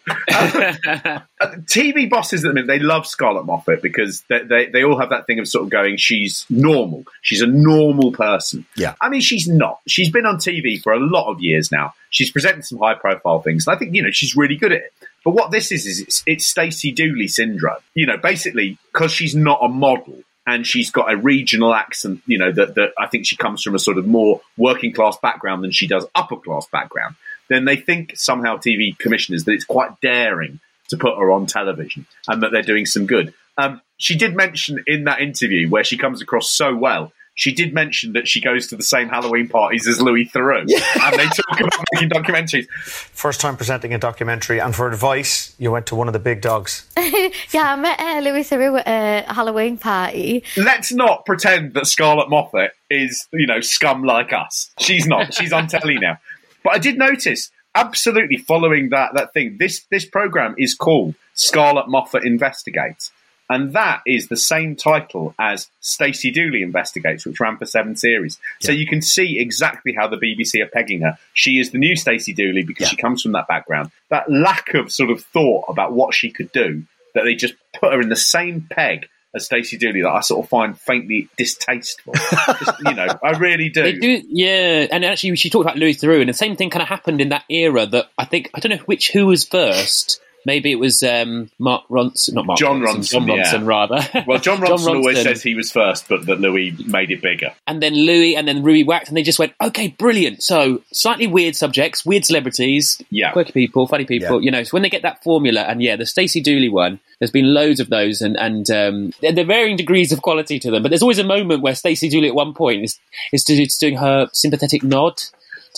Uh, 1.41 1.55
TV 1.67 2.11
bosses 2.11 2.45
at 2.45 2.49
the 2.49 2.55
minute, 2.55 2.67
they 2.67 2.81
love 2.81 3.07
Scarlett 3.07 3.47
Moffat 3.47 3.81
because 3.81 4.25
they, 4.29 4.43
they, 4.43 4.67
they 4.67 4.83
all 4.83 4.99
have 4.99 5.11
that 5.11 5.27
thing 5.27 5.39
of 5.39 5.47
sort 5.47 5.63
of 5.65 5.71
going, 5.71 5.97
she's 5.97 6.45
normal. 6.51 7.05
She's 7.23 7.43
a 7.43 7.47
normal 7.47 8.11
person. 8.11 8.67
Yeah. 8.77 8.95
I 9.01 9.09
mean, 9.09 9.21
she's 9.21 9.47
not. 9.47 9.79
She's 9.99 10.13
been 10.13 10.27
on 10.27 10.37
TV 10.37 10.81
for 10.81 10.93
a 10.93 11.01
lot 11.01 11.29
of 11.29 11.41
years 11.41 11.73
now. 11.73 11.93
She's 12.11 12.31
presented 12.31 12.65
some 12.65 12.79
high 12.79 12.95
profile 12.95 13.43
things. 13.43 13.67
And 13.67 13.75
I 13.75 13.79
think, 13.81 13.97
you 13.97 14.03
know, 14.05 14.13
she's 14.13 14.37
really 14.37 14.55
good 14.55 14.71
at 14.71 14.83
it. 14.83 14.93
But 15.25 15.33
what 15.33 15.51
this 15.51 15.73
is, 15.73 15.87
is 15.87 16.01
it's, 16.01 16.23
it's 16.25 16.47
Stacey 16.47 16.93
Dooley 16.93 17.27
syndrome. 17.27 17.81
You 17.95 18.07
know, 18.07 18.17
basically, 18.17 18.79
because 18.93 19.11
she's 19.11 19.35
not 19.35 19.59
a 19.61 19.67
model 19.67 20.23
and 20.47 20.65
she's 20.65 20.93
got 20.93 21.13
a 21.13 21.17
regional 21.17 21.75
accent, 21.75 22.23
you 22.27 22.39
know, 22.39 22.53
that, 22.53 22.77
that 22.77 22.93
I 22.97 23.09
think 23.09 23.27
she 23.27 23.37
comes 23.37 23.61
from 23.61 23.75
a 23.75 23.81
sort 23.81 23.99
of 23.99 24.07
more 24.07 24.41
working 24.57 24.93
class 24.93 25.17
background 25.21 25.65
than 25.65 25.73
she 25.73 25.89
does 25.89 26.07
upper 26.15 26.37
class 26.37 26.69
background, 26.71 27.17
then 27.49 27.65
they 27.65 27.75
think 27.75 28.17
somehow 28.17 28.57
TV 28.57 28.97
commissioners 28.97 29.43
that 29.47 29.53
it's 29.53 29.65
quite 29.65 30.01
daring 30.01 30.61
to 30.91 30.97
put 30.97 31.19
her 31.19 31.33
on 31.33 31.47
television 31.47 32.07
and 32.29 32.45
that 32.45 32.53
they're 32.53 32.63
doing 32.63 32.87
some 32.87 33.07
good. 33.07 33.35
Um, 33.57 33.81
she 33.97 34.17
did 34.17 34.37
mention 34.37 34.85
in 34.87 35.05
that 35.05 35.21
interview 35.21 35.69
where 35.69 35.83
she 35.83 35.99
comes 35.99 36.23
across 36.23 36.53
so 36.53 36.77
well. 36.77 37.13
She 37.39 37.53
did 37.53 37.73
mention 37.73 38.15
that 38.15 38.27
she 38.27 38.41
goes 38.41 38.67
to 38.67 38.77
the 38.77 38.83
same 38.83 39.09
Halloween 39.09 39.49
parties 39.49 39.87
as 39.87 40.03
Louis 40.03 40.29
Theroux, 40.29 40.63
and 40.63 41.19
they 41.21 41.25
talk 41.25 41.61
about 41.61 41.85
making 41.95 42.11
documentaries. 42.11 42.69
First 42.69 43.41
time 43.41 43.57
presenting 43.57 43.95
a 43.95 43.99
documentary, 43.99 44.59
and 44.59 44.75
for 44.75 44.89
advice, 44.89 45.55
you 45.57 45.71
went 45.71 45.87
to 45.87 45.95
one 45.95 46.09
of 46.09 46.13
the 46.13 46.19
big 46.19 46.41
dogs. 46.41 46.85
yeah, 46.99 47.75
I 47.75 47.77
met 47.77 48.01
uh, 48.01 48.19
Louis 48.29 48.43
Theroux 48.43 48.85
at 48.85 49.31
a 49.31 49.33
Halloween 49.33 49.79
party. 49.79 50.43
Let's 50.57 50.93
not 50.93 51.27
pretend 51.27 51.75
that 51.75 51.87
Scarlett 51.87 52.29
Moffat 52.29 52.73
is, 52.91 53.29
you 53.33 53.47
know, 53.47 53.61
scum 53.61 54.03
like 54.03 54.33
us. 54.33 54.71
She's 54.81 55.07
not. 55.07 55.33
She's 55.33 55.53
on 55.53 55.69
telly 55.69 55.97
now. 55.97 56.19
But 56.65 56.75
I 56.75 56.79
did 56.79 56.99
notice, 56.99 57.53
absolutely 57.77 58.39
following 58.39 58.89
that 58.89 59.15
that 59.15 59.33
thing. 59.33 59.59
This 59.61 59.87
this 59.93 60.05
program 60.05 60.57
is 60.59 60.75
called 60.75 61.15
Scarlett 61.35 61.87
Moffat 61.87 62.25
Investigates, 62.25 63.13
and 63.49 63.73
that 63.73 64.03
is 64.07 64.29
the 64.29 64.37
same 64.37 64.77
title 64.77 65.35
as 65.39 65.69
Stacey 65.81 66.31
Dooley 66.31 66.63
Investigates, 66.63 67.25
which 67.25 67.41
ran 67.41 67.57
for 67.57 67.67
seven 67.67 67.97
series. 67.97 68.39
So 68.61 68.73
you 68.73 68.87
can 68.87 69.01
see 69.01 69.39
exactly 69.39 69.95
how 69.97 70.09
the 70.09 70.17
BBC 70.17 70.63
are 70.63 70.69
pegging 70.69 71.01
her. 71.01 71.19
She 71.33 71.59
is 71.59 71.71
the 71.71 71.79
new 71.79 71.97
Stacey 71.97 72.35
Dooley 72.35 72.63
because 72.63 72.89
she 72.89 72.97
comes 72.97 73.23
from 73.23 73.33
that 73.33 73.49
background. 73.49 73.91
That 74.11 74.31
lack 74.31 74.75
of 74.75 74.93
sort 74.93 75.11
of 75.11 75.23
thought 75.23 75.65
about 75.69 75.93
what 75.93 76.15
she 76.15 76.31
could 76.31 76.53
do, 76.53 76.83
that 77.15 77.25
they 77.25 77.35
just 77.35 77.55
put 77.79 77.93
her 77.93 78.01
in 78.01 78.11
the 78.11 78.17
same 78.17 78.67
peg 78.71 79.09
as 79.35 79.47
Stacey 79.47 79.77
Dooley, 79.77 80.03
that 80.03 80.11
I 80.11 80.21
sort 80.21 80.45
of 80.45 80.49
find 80.49 80.79
faintly 80.79 81.29
distasteful. 81.37 82.15
Just, 82.59 82.81
you 82.85 82.95
know, 82.95 83.07
I 83.23 83.33
really 83.33 83.69
do. 83.69 83.83
They 83.83 83.93
do, 83.93 84.23
yeah. 84.29 84.87
And 84.91 85.05
actually, 85.05 85.37
she 85.37 85.51
talked 85.51 85.67
about 85.67 85.77
Louis 85.77 85.97
Theroux, 85.97 86.21
and 86.21 86.29
the 86.29 86.35
same 86.35 86.57
thing 86.57 86.71
kind 86.71 86.83
of 86.83 86.89
happened 86.89 87.21
in 87.21 87.29
that 87.29 87.45
era. 87.51 87.85
That 87.85 88.07
I 88.17 88.25
think 88.25 88.51
I 88.55 88.61
don't 88.61 88.71
know 88.71 88.85
which 88.87 89.11
who 89.13 89.27
was 89.27 89.45
first. 89.45 90.21
Maybe 90.49 90.73
it 90.73 90.79
was 90.79 91.03
um, 91.03 91.51
Mark 91.59 91.85
Ronson, 91.91 92.33
not 92.33 92.47
Mark 92.47 92.59
Jon 92.59 92.81
Ronson, 92.81 93.11
Jon 93.11 93.27
Ronson, 93.27 93.43
Ronson 93.45 93.61
yeah. 93.61 93.67
rather. 93.67 94.25
Well, 94.27 94.39
Jon 94.49 94.59
Ronson, 94.59 94.97
always 94.97 95.19
Ronson. 95.19 95.23
says 95.25 95.43
he 95.43 95.55
was 95.55 95.71
first, 95.71 96.09
but 96.09 96.25
that 96.27 96.41
Louis 96.41 96.75
made 96.87 97.11
it 97.11 97.21
bigger. 97.21 97.53
and 97.67 97.83
then 97.83 97.93
Louis, 97.95 98.35
and 98.35 98.49
then 98.49 98.63
Rui 98.63 98.83
whacked, 98.83 99.09
and 99.09 99.17
they 99.17 99.23
just 99.23 99.39
went, 99.39 99.53
okay, 99.61 99.89
brilliant. 99.89 100.43
So 100.43 100.83
slightly 100.91 101.27
weird 101.27 101.55
subjects, 101.55 102.07
weird 102.07 102.25
celebrities, 102.25 103.01
Yeah. 103.11 103.33
quirky 103.33 103.53
people, 103.53 103.87
funny 103.87 104.07
people. 104.07 104.41
Yeah. 104.41 104.45
You 104.47 104.51
know, 104.53 104.63
so 104.63 104.71
when 104.71 104.83
they 104.83 104.89
get 104.91 105.03
that 105.03 105.23
formula, 105.23 105.61
and 105.69 105.83
yeah, 105.83 105.97
the 105.97 106.07
Stacey 106.07 106.41
Dooley 106.41 106.71
one, 106.71 106.99
there's 107.19 107.31
been 107.31 107.53
loads 107.53 107.79
of 107.81 107.91
those, 107.91 108.23
and 108.23 108.37
and 108.39 108.71
um, 108.71 109.13
they're, 109.21 109.33
they're 109.33 109.45
varying 109.45 109.77
degrees 109.77 110.13
of 110.13 110.23
quality 110.23 110.59
to 110.61 110.71
them. 110.71 110.83
But 110.83 110.89
there's 110.91 111.03
always 111.03 111.19
a 111.19 111.25
moment 111.25 111.63
where 111.63 111.75
Stacey 111.75 112.09
Dooley 112.09 112.29
at 112.29 112.35
one 112.35 112.55
point 112.55 112.85
is 112.85 112.99
is, 113.33 113.45
do- 113.45 113.55
is 113.61 113.77
doing 113.77 113.97
her 113.97 114.29
sympathetic 114.33 114.83
nod. 114.83 115.21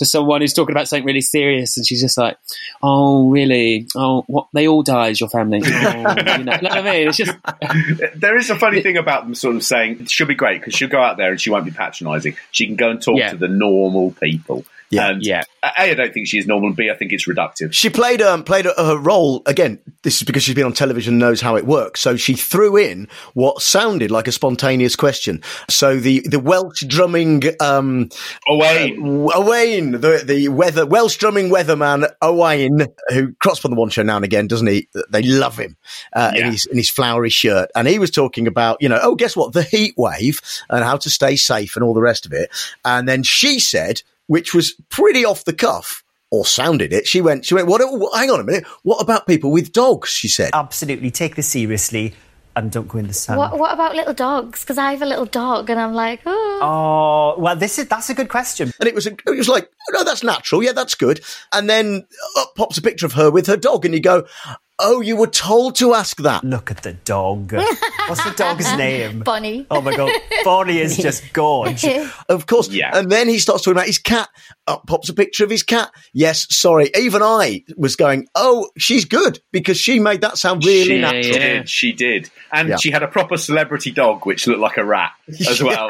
To 0.01 0.05
someone 0.05 0.41
who's 0.41 0.53
talking 0.53 0.73
about 0.73 0.87
something 0.87 1.05
really 1.05 1.21
serious, 1.21 1.77
and 1.77 1.85
she's 1.85 2.01
just 2.01 2.17
like, 2.17 2.35
"Oh, 2.81 3.29
really? 3.29 3.85
Oh, 3.95 4.23
what? 4.25 4.47
They 4.51 4.67
all 4.67 4.81
die 4.81 5.09
as 5.09 5.19
your 5.19 5.29
family." 5.29 5.61
Oh, 5.63 5.69
you 6.37 6.43
know, 6.43 6.53
I 6.59 6.81
mean? 6.81 7.07
It's 7.09 7.17
just 7.17 7.37
There 8.15 8.35
is 8.35 8.49
a 8.49 8.55
funny 8.57 8.81
thing 8.81 8.97
about 8.97 9.25
them 9.25 9.35
sort 9.35 9.55
of 9.55 9.63
saying 9.63 10.05
she'll 10.07 10.25
be 10.25 10.33
great 10.33 10.59
because 10.59 10.73
she'll 10.73 10.89
go 10.89 10.99
out 10.99 11.17
there 11.17 11.29
and 11.29 11.39
she 11.39 11.51
won't 11.51 11.65
be 11.65 11.71
patronising. 11.71 12.35
She 12.49 12.65
can 12.65 12.77
go 12.77 12.89
and 12.89 12.99
talk 12.99 13.19
Yeah. 13.19 13.29
to 13.29 13.37
the 13.37 13.47
normal 13.47 14.09
people. 14.13 14.65
Yeah. 14.91 15.09
and 15.09 15.25
Yeah. 15.25 15.43
A, 15.63 15.91
I 15.91 15.93
don't 15.93 16.13
think 16.13 16.27
she's 16.27 16.47
normal. 16.47 16.73
B, 16.73 16.89
I 16.89 16.95
think 16.95 17.13
it's 17.13 17.27
reductive. 17.27 17.71
She 17.71 17.89
played 17.89 18.21
um, 18.21 18.43
played 18.43 18.65
her, 18.65 18.73
her 18.77 18.97
role 18.97 19.43
again. 19.45 19.79
This 20.01 20.17
is 20.17 20.23
because 20.23 20.43
she's 20.43 20.55
been 20.55 20.65
on 20.65 20.73
television, 20.73 21.13
and 21.13 21.19
knows 21.19 21.39
how 21.39 21.55
it 21.55 21.65
works. 21.65 22.01
So 22.01 22.15
she 22.15 22.33
threw 22.33 22.77
in 22.77 23.07
what 23.33 23.61
sounded 23.61 24.09
like 24.09 24.27
a 24.27 24.31
spontaneous 24.31 24.95
question. 24.95 25.43
So 25.69 25.97
the 25.97 26.21
the 26.21 26.39
Welsh 26.39 26.83
drumming 26.85 27.43
um, 27.59 28.09
Owain, 28.47 29.29
uh, 29.29 29.37
Owain, 29.37 29.91
the 29.91 30.23
the 30.25 30.49
weather 30.49 30.85
Welsh 30.85 31.17
drumming 31.17 31.49
weatherman 31.49 32.11
Owain, 32.21 32.87
who 33.09 33.33
crops 33.35 33.63
on 33.63 33.71
the 33.71 33.77
one 33.77 33.89
show 33.89 34.03
now 34.03 34.15
and 34.15 34.25
again, 34.25 34.47
doesn't 34.47 34.67
he? 34.67 34.87
They 35.09 35.21
love 35.21 35.57
him 35.57 35.77
uh, 36.13 36.31
in 36.35 36.51
his 36.51 36.65
in 36.65 36.77
his 36.77 36.89
flowery 36.89 37.29
shirt, 37.29 37.69
and 37.75 37.87
he 37.87 37.99
was 37.99 38.09
talking 38.09 38.47
about 38.47 38.81
you 38.81 38.89
know 38.89 38.99
oh 39.01 39.15
guess 39.15 39.35
what 39.35 39.53
the 39.53 39.63
heat 39.63 39.93
wave 39.95 40.41
and 40.69 40.83
how 40.83 40.97
to 40.97 41.09
stay 41.09 41.35
safe 41.35 41.75
and 41.75 41.83
all 41.83 41.93
the 41.93 42.01
rest 42.01 42.25
of 42.25 42.33
it. 42.33 42.49
And 42.83 43.07
then 43.07 43.23
she 43.23 43.59
said, 43.59 44.01
which 44.27 44.53
was 44.53 44.73
pretty 44.89 45.25
off 45.25 45.45
the 45.45 45.53
cuff. 45.53 46.03
Or 46.33 46.45
sounded 46.45 46.93
it. 46.93 47.07
She 47.07 47.19
went. 47.19 47.43
She 47.43 47.53
went. 47.55 47.67
What? 47.67 47.81
what- 47.99 48.17
Hang 48.17 48.31
on 48.31 48.39
a 48.39 48.43
minute. 48.45 48.65
What 48.83 49.01
about 49.01 49.27
people 49.27 49.51
with 49.51 49.73
dogs? 49.73 50.09
She 50.09 50.29
said. 50.29 50.51
Absolutely, 50.53 51.11
take 51.11 51.35
this 51.35 51.49
seriously 51.49 52.13
and 52.55 52.71
don't 52.71 52.87
go 52.87 52.97
in 52.99 53.07
the 53.07 53.13
sun. 53.13 53.37
What, 53.37 53.57
what 53.57 53.73
about 53.73 53.95
little 53.95 54.13
dogs? 54.13 54.61
Because 54.61 54.77
I 54.77 54.91
have 54.91 55.01
a 55.01 55.05
little 55.05 55.25
dog 55.25 55.69
and 55.69 55.79
I'm 55.79 55.93
like, 55.93 56.21
oh. 56.25 56.59
Oh, 56.61 57.41
well, 57.41 57.55
this 57.55 57.79
is 57.79 57.87
that's 57.87 58.09
a 58.09 58.13
good 58.13 58.29
question. 58.29 58.71
And 58.79 58.87
it 58.87 58.95
was, 58.95 59.07
a, 59.07 59.11
it 59.11 59.37
was 59.37 59.49
like, 59.49 59.69
oh, 59.89 59.91
no, 59.93 60.03
that's 60.03 60.23
natural. 60.23 60.63
Yeah, 60.63 60.73
that's 60.73 60.95
good. 60.95 61.21
And 61.53 61.69
then 61.69 62.05
up 62.37 62.55
pops 62.55 62.77
a 62.77 62.81
picture 62.81 63.05
of 63.05 63.13
her 63.13 63.31
with 63.31 63.47
her 63.47 63.57
dog, 63.57 63.85
and 63.85 63.93
you 63.93 64.01
go, 64.01 64.25
oh, 64.81 64.99
you 65.01 65.15
were 65.15 65.27
told 65.27 65.75
to 65.77 65.93
ask 65.93 66.17
that. 66.17 66.43
Look 66.43 66.71
at 66.71 66.83
the 66.83 66.93
dog. 66.93 67.53
What's 68.07 68.23
the 68.23 68.33
dog's 68.35 68.65
name? 68.77 69.19
Bonnie. 69.21 69.65
Oh 69.71 69.79
my 69.81 69.95
god, 69.95 70.11
Bonnie 70.43 70.79
is 70.79 70.97
just 71.07 71.31
gorge. 71.33 71.85
Of 72.29 72.45
course. 72.47 72.69
Yeah. 72.69 72.97
And 72.97 73.11
then 73.11 73.27
he 73.27 73.39
starts 73.39 73.63
talking 73.63 73.73
about 73.77 73.87
his 73.87 73.97
cat. 73.97 74.29
Up 74.67 74.85
pops 74.87 75.09
a 75.09 75.13
picture 75.13 75.43
of 75.43 75.49
his 75.49 75.63
cat. 75.63 75.91
Yes, 76.13 76.47
sorry. 76.55 76.89
Even 76.97 77.21
I 77.21 77.63
was 77.75 77.95
going, 77.95 78.27
oh, 78.35 78.69
she's 78.77 79.05
good 79.05 79.39
because 79.51 79.77
she 79.77 79.99
made 79.99 80.21
that 80.21 80.37
sound 80.37 80.63
really 80.65 80.85
she 80.85 80.99
natural. 81.01 81.33
did. 81.33 81.69
She 81.69 81.91
did, 81.93 82.29
and 82.53 82.69
Yeah. 82.69 82.77
she 82.77 82.91
had 82.91 83.03
a 83.03 83.07
proper 83.07 83.37
celebrity 83.37 83.91
dog, 83.91 84.25
which 84.25 84.47
looked 84.47 84.59
like 84.61 84.77
a 84.77 84.85
rat 84.85 85.11
as 85.27 85.61
well. 85.61 85.89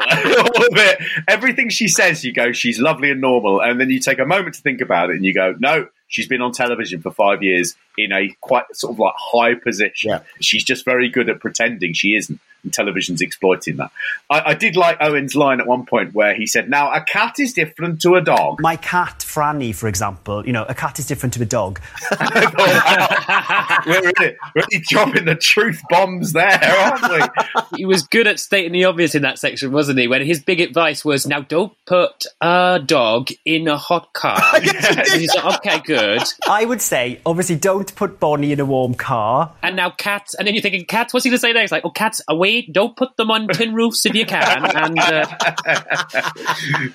of 0.66 0.76
it, 0.76 0.98
everything 1.28 1.68
she 1.68 1.86
says, 1.88 2.24
you 2.24 2.32
go, 2.32 2.52
she's 2.52 2.78
lovely 2.80 3.10
and 3.10 3.20
normal, 3.20 3.60
and 3.60 3.80
then 3.80 3.90
you 3.90 4.00
take 4.00 4.18
a 4.18 4.24
moment 4.26 4.54
to 4.56 4.62
think 4.62 4.80
about 4.80 5.10
it, 5.10 5.16
and 5.16 5.24
you 5.24 5.34
go, 5.34 5.54
no. 5.58 5.86
She's 6.12 6.28
been 6.28 6.42
on 6.42 6.52
television 6.52 7.00
for 7.00 7.10
five 7.10 7.42
years 7.42 7.74
in 7.96 8.12
a 8.12 8.36
quite 8.42 8.64
sort 8.74 8.92
of 8.92 8.98
like 8.98 9.14
high 9.16 9.54
position. 9.54 10.10
Yeah. 10.10 10.20
She's 10.42 10.62
just 10.62 10.84
very 10.84 11.08
good 11.08 11.30
at 11.30 11.40
pretending 11.40 11.94
she 11.94 12.16
isn't, 12.16 12.38
and 12.62 12.72
television's 12.72 13.20
exploiting 13.20 13.76
that. 13.76 13.90
I, 14.30 14.50
I 14.50 14.54
did 14.54 14.76
like 14.76 14.98
Owain's 15.00 15.34
line 15.34 15.60
at 15.60 15.66
one 15.66 15.86
point 15.86 16.14
where 16.14 16.34
he 16.34 16.46
said, 16.46 16.68
"Now 16.68 16.92
a 16.92 17.00
cat 17.00 17.38
is 17.38 17.52
different 17.52 18.00
to 18.02 18.14
a 18.14 18.20
dog." 18.20 18.60
My 18.60 18.76
cat 18.76 19.24
Franny, 19.26 19.74
for 19.74 19.88
example, 19.88 20.46
you 20.46 20.52
know, 20.52 20.64
a 20.68 20.74
cat 20.74 20.98
is 20.98 21.06
different 21.06 21.34
to 21.34 21.42
a 21.42 21.46
dog. 21.46 21.80
we're 22.20 24.00
really, 24.02 24.36
really 24.54 24.84
dropping 24.88 25.24
the 25.24 25.36
truth 25.40 25.80
bombs 25.88 26.32
there, 26.32 26.60
aren't 26.62 27.12
we? 27.12 27.20
he 27.78 27.84
was 27.84 28.02
good 28.02 28.26
at 28.26 28.38
stating 28.38 28.72
the 28.72 28.84
obvious 28.84 29.14
in 29.14 29.22
that 29.22 29.38
section, 29.38 29.72
wasn't 29.72 29.98
he? 29.98 30.08
When 30.08 30.24
his 30.24 30.42
big 30.42 30.60
advice 30.60 31.04
was, 31.04 31.26
"Now 31.26 31.40
don't 31.40 31.72
put 31.86 32.26
a 32.40 32.80
dog 32.84 33.30
in 33.44 33.68
a 33.68 33.76
hot 33.76 34.12
car." 34.12 34.40
He's 34.60 35.34
like, 35.34 35.56
okay, 35.56 35.80
good. 35.84 36.22
I 36.48 36.64
would 36.64 36.80
say, 36.80 37.20
obviously, 37.26 37.56
don't 37.56 37.94
put 37.94 38.20
Bonnie 38.20 38.52
in 38.52 38.60
a 38.60 38.64
warm 38.64 38.94
car. 38.94 39.52
And 39.62 39.76
now 39.76 39.90
cats, 39.90 40.34
and 40.34 40.46
then 40.46 40.54
you're 40.54 40.62
thinking, 40.62 40.84
cats. 40.84 41.12
What's 41.12 41.24
he 41.24 41.30
going 41.30 41.36
to 41.36 41.40
say 41.40 41.52
next? 41.52 41.72
Like, 41.72 41.84
oh, 41.84 41.90
cats 41.90 42.20
away 42.28 42.51
Don't 42.60 42.94
put 42.96 43.16
them 43.16 43.30
on 43.30 43.48
tin 43.48 43.74
roofs 43.74 44.04
if 44.04 44.14
you 44.14 44.26
can. 44.26 44.42
And 44.82 44.98
uh, 44.98 45.26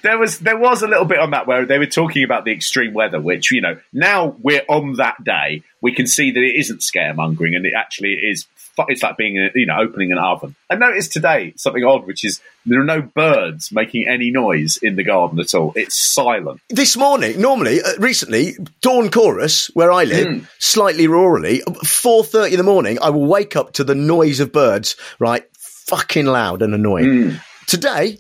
there 0.02 0.18
was 0.18 0.40
there 0.40 0.58
was 0.58 0.82
a 0.82 0.88
little 0.88 1.06
bit 1.06 1.20
on 1.20 1.32
that 1.32 1.48
where 1.48 1.66
they 1.66 1.78
were 1.78 1.86
talking 1.86 2.24
about 2.24 2.44
the 2.44 2.52
extreme 2.52 2.94
weather, 2.94 3.20
which 3.20 3.52
you 3.52 3.62
know 3.62 3.80
now 3.94 4.36
we're 4.42 4.66
on 4.68 4.94
that 4.94 5.24
day. 5.24 5.64
We 5.88 5.94
can 6.00 6.08
see 6.18 6.32
that 6.32 6.44
it 6.50 6.56
isn't 6.64 6.82
scaremongering, 6.82 7.56
and 7.56 7.66
it 7.66 7.74
actually 7.84 8.14
is. 8.32 8.46
It's 8.90 9.02
like 9.02 9.18
being 9.18 9.38
a, 9.38 9.50
you 9.56 9.66
know 9.66 9.78
opening 9.80 10.12
an 10.12 10.20
oven. 10.20 10.56
I 10.70 10.76
noticed 10.76 11.12
today 11.14 11.54
something 11.56 11.84
odd, 11.84 12.06
which 12.06 12.24
is 12.24 12.42
there 12.66 12.80
are 12.80 12.84
no 12.96 13.02
birds 13.02 13.72
making 13.72 14.08
any 14.08 14.30
noise 14.30 14.78
in 14.88 14.98
the 14.98 15.04
garden 15.04 15.40
at 15.40 15.56
all. 15.56 15.72
It's 15.76 15.96
silent. 16.20 16.60
This 16.70 16.96
morning, 16.96 17.40
normally, 17.42 17.82
uh, 17.82 17.94
recently, 17.98 18.56
dawn 18.82 19.10
chorus 19.10 19.72
where 19.74 19.92
I 19.92 20.04
live, 20.04 20.28
Mm. 20.28 20.48
slightly 20.60 21.08
rurally, 21.08 21.56
four 21.88 22.24
thirty 22.24 22.54
in 22.54 22.58
the 22.58 22.64
morning, 22.74 23.00
I 23.02 23.10
will 23.10 23.26
wake 23.26 23.56
up 23.56 23.74
to 23.74 23.84
the 23.84 23.96
noise 23.96 24.40
of 24.42 24.52
birds, 24.52 24.96
right, 25.20 25.44
fucking 25.88 26.26
loud 26.28 26.62
and 26.62 26.74
annoying. 26.76 27.40
Today, 27.66 28.20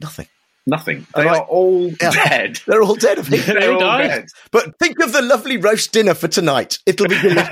nothing. 0.00 0.28
Nothing. 0.68 1.06
They 1.16 1.26
are 1.26 1.40
all 1.40 1.90
dead. 1.98 2.60
They're 2.66 2.82
all 2.82 2.94
dead. 2.94 3.18
I 3.18 3.22
think. 3.22 3.44
They're 3.46 3.72
all 3.72 3.98
dead. 3.98 4.28
But 4.50 4.78
think 4.78 5.00
of 5.00 5.12
the 5.12 5.22
lovely 5.22 5.56
roast 5.56 5.92
dinner 5.92 6.12
for 6.12 6.28
tonight. 6.28 6.78
It'll 6.84 7.08
be 7.08 7.18
delicious. 7.18 7.48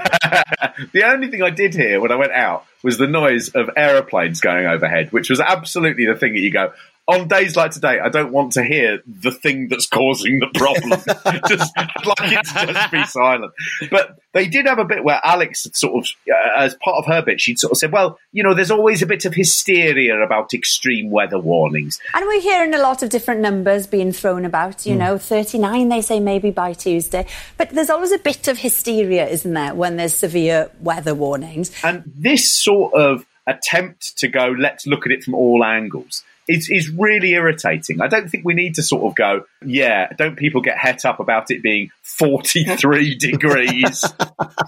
the 0.92 1.04
only 1.04 1.28
thing 1.28 1.42
I 1.42 1.48
did 1.48 1.74
hear 1.74 1.98
when 1.98 2.12
I 2.12 2.16
went 2.16 2.32
out 2.32 2.66
was 2.82 2.98
the 2.98 3.06
noise 3.06 3.48
of 3.48 3.70
aeroplanes 3.74 4.40
going 4.42 4.66
overhead, 4.66 5.12
which 5.12 5.30
was 5.30 5.40
absolutely 5.40 6.04
the 6.04 6.14
thing 6.14 6.34
that 6.34 6.40
you 6.40 6.52
go. 6.52 6.74
On 7.08 7.28
days 7.28 7.54
like 7.54 7.70
today, 7.70 8.00
I 8.00 8.08
don't 8.08 8.32
want 8.32 8.52
to 8.54 8.64
hear 8.64 9.00
the 9.06 9.30
thing 9.30 9.68
that's 9.68 9.86
causing 9.86 10.40
the 10.40 10.48
problem. 10.54 10.90
just 11.48 11.72
like 11.76 12.32
it 12.32 12.44
to 12.46 12.72
just 12.72 12.90
be 12.90 13.04
silent. 13.04 13.52
But 13.90 14.18
they 14.32 14.48
did 14.48 14.66
have 14.66 14.80
a 14.80 14.84
bit 14.84 15.04
where 15.04 15.20
Alex 15.22 15.68
sort 15.72 16.04
of, 16.04 16.10
uh, 16.28 16.58
as 16.60 16.74
part 16.82 16.96
of 16.96 17.06
her 17.06 17.22
bit, 17.22 17.40
she'd 17.40 17.60
sort 17.60 17.70
of 17.70 17.78
said, 17.78 17.92
"Well, 17.92 18.18
you 18.32 18.42
know, 18.42 18.54
there's 18.54 18.72
always 18.72 19.02
a 19.02 19.06
bit 19.06 19.24
of 19.24 19.34
hysteria 19.34 20.20
about 20.20 20.52
extreme 20.52 21.10
weather 21.10 21.38
warnings." 21.38 22.00
And 22.12 22.24
we're 22.26 22.40
hearing 22.40 22.74
a 22.74 22.78
lot 22.78 23.04
of 23.04 23.08
different 23.10 23.40
numbers 23.40 23.86
being 23.86 24.10
thrown 24.12 24.44
about, 24.44 24.84
you 24.84 24.96
Mm. 24.96 24.98
know, 24.98 25.18
39 25.18 25.88
they 25.88 26.00
say 26.02 26.18
maybe 26.18 26.50
by 26.50 26.72
Tuesday. 26.72 27.24
But 27.56 27.70
there's 27.70 27.90
always 27.90 28.10
a 28.12 28.18
bit 28.18 28.48
of 28.48 28.58
hysteria, 28.58 29.28
isn't 29.28 29.54
there, 29.54 29.74
when 29.74 29.96
there's 29.96 30.14
severe 30.14 30.70
weather 30.80 31.14
warnings. 31.14 31.70
And 31.84 32.02
this 32.16 32.50
sort 32.52 32.94
of 32.94 33.24
attempt 33.46 34.18
to 34.18 34.26
go, 34.28 34.46
let's 34.58 34.88
look 34.88 35.06
at 35.06 35.12
it 35.12 35.22
from 35.22 35.34
all 35.34 35.64
angles, 35.64 36.24
is, 36.48 36.68
is 36.70 36.90
really 36.90 37.32
irritating. 37.32 38.00
I 38.00 38.08
don't 38.08 38.28
think 38.28 38.44
we 38.44 38.54
need 38.54 38.76
to 38.76 38.82
sort 38.82 39.04
of 39.04 39.14
go, 39.14 39.44
yeah, 39.64 40.08
don't 40.16 40.36
people 40.36 40.60
get 40.60 40.78
het 40.78 41.04
up 41.04 41.20
about 41.20 41.50
it 41.50 41.62
being 41.62 41.90
43 42.02 43.14
degrees 43.18 44.04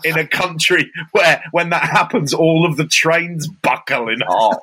in 0.04 0.18
a 0.18 0.26
country 0.26 0.90
where, 1.12 1.42
when 1.52 1.70
that 1.70 1.84
happens, 1.84 2.34
all 2.34 2.66
of 2.66 2.76
the 2.76 2.86
trains 2.86 3.46
buckle 3.46 4.08
in 4.08 4.20
half. 4.20 4.58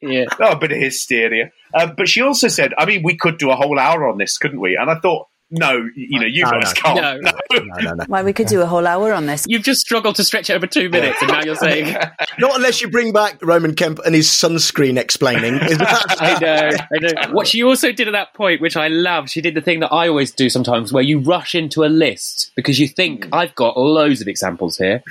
Yeah. 0.00 0.24
Oh, 0.38 0.52
a 0.52 0.56
bit 0.56 0.72
of 0.72 0.78
hysteria. 0.78 1.52
Um, 1.74 1.94
but 1.96 2.08
she 2.08 2.22
also 2.22 2.48
said, 2.48 2.72
I 2.78 2.86
mean, 2.86 3.02
we 3.02 3.16
could 3.16 3.38
do 3.38 3.50
a 3.50 3.56
whole 3.56 3.78
hour 3.78 4.08
on 4.08 4.18
this, 4.18 4.38
couldn't 4.38 4.60
we? 4.60 4.76
And 4.76 4.90
I 4.90 4.98
thought, 4.98 5.28
no, 5.50 5.88
you 5.94 6.20
know, 6.20 6.26
you 6.26 6.44
No, 6.44 6.50
guys 6.50 6.74
no. 6.76 6.82
can't. 6.82 7.22
No. 7.22 7.32
No. 7.52 7.64
no, 7.80 7.94
no, 7.94 8.04
Why, 8.06 8.22
we 8.22 8.32
could 8.32 8.46
do 8.46 8.60
a 8.60 8.66
whole 8.66 8.86
hour 8.86 9.12
on 9.12 9.26
this. 9.26 9.44
You've 9.48 9.62
just 9.62 9.80
struggled 9.80 10.16
to 10.16 10.24
stretch 10.24 10.48
it 10.48 10.54
over 10.54 10.66
two 10.66 10.88
minutes, 10.88 11.20
and 11.20 11.30
now 11.30 11.42
you're 11.42 11.56
saying. 11.56 11.94
Not 12.38 12.56
unless 12.56 12.80
you 12.80 12.88
bring 12.88 13.12
back 13.12 13.38
Roman 13.42 13.74
Kemp 13.74 13.98
and 14.04 14.14
his 14.14 14.28
sunscreen 14.28 14.96
explaining. 14.96 15.54
I 15.60 16.38
know, 16.40 16.70
I 16.94 16.98
know. 16.98 17.32
What 17.32 17.48
she 17.48 17.62
also 17.62 17.90
did 17.90 18.06
at 18.06 18.12
that 18.12 18.34
point, 18.34 18.60
which 18.60 18.76
I 18.76 18.88
love, 18.88 19.28
she 19.28 19.40
did 19.40 19.54
the 19.54 19.60
thing 19.60 19.80
that 19.80 19.92
I 19.92 20.08
always 20.08 20.30
do 20.30 20.48
sometimes, 20.48 20.92
where 20.92 21.02
you 21.02 21.18
rush 21.18 21.54
into 21.54 21.84
a 21.84 21.90
list 21.90 22.52
because 22.54 22.78
you 22.78 22.86
think 22.86 23.26
mm. 23.26 23.30
I've 23.32 23.54
got 23.54 23.76
loads 23.76 24.20
of 24.20 24.28
examples 24.28 24.76
here, 24.76 25.02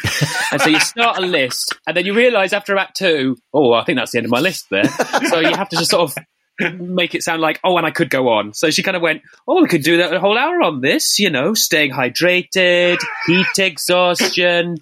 and 0.51 0.61
so 0.61 0.69
you 0.69 0.79
start 0.79 1.17
a 1.17 1.21
list, 1.21 1.75
and 1.85 1.97
then 1.97 2.05
you 2.05 2.13
realise 2.13 2.53
after 2.53 2.71
about 2.73 2.95
two, 2.95 3.37
oh, 3.53 3.73
I 3.73 3.83
think 3.83 3.97
that's 3.97 4.11
the 4.11 4.19
end 4.19 4.25
of 4.25 4.31
my 4.31 4.39
list 4.39 4.67
there. 4.69 4.87
So 5.29 5.39
you 5.39 5.55
have 5.55 5.69
to 5.69 5.75
just 5.75 5.91
sort 5.91 6.09
of 6.09 6.23
make 6.59 7.15
it 7.15 7.23
sound 7.23 7.41
like, 7.41 7.59
oh, 7.63 7.77
and 7.77 7.85
I 7.85 7.91
could 7.91 8.09
go 8.09 8.29
on. 8.29 8.53
So 8.53 8.69
she 8.69 8.83
kind 8.83 8.97
of 8.97 9.01
went, 9.01 9.21
oh, 9.47 9.61
we 9.61 9.67
could 9.67 9.83
do 9.83 9.97
that 9.97 10.13
a 10.13 10.19
whole 10.19 10.37
hour 10.37 10.61
on 10.61 10.81
this, 10.81 11.19
you 11.19 11.29
know, 11.29 11.53
staying 11.53 11.91
hydrated, 11.91 12.97
heat 13.25 13.47
exhaustion. 13.57 14.77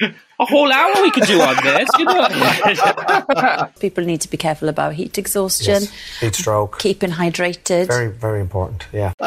A 0.00 0.44
whole 0.44 0.72
hour 0.72 1.02
we 1.02 1.10
could 1.12 1.24
do 1.24 1.40
on 1.40 1.56
this, 1.62 1.88
you 1.98 2.04
know. 2.04 3.68
People 3.80 4.04
need 4.04 4.20
to 4.22 4.28
be 4.28 4.36
careful 4.36 4.68
about 4.68 4.94
heat 4.94 5.16
exhaustion, 5.16 5.84
Heat 6.20 6.34
stroke. 6.34 6.78
keeping 6.80 7.10
hydrated. 7.10 7.86
Very, 7.86 8.08
very 8.08 8.40
important. 8.40 8.86
Yeah. 8.92 9.12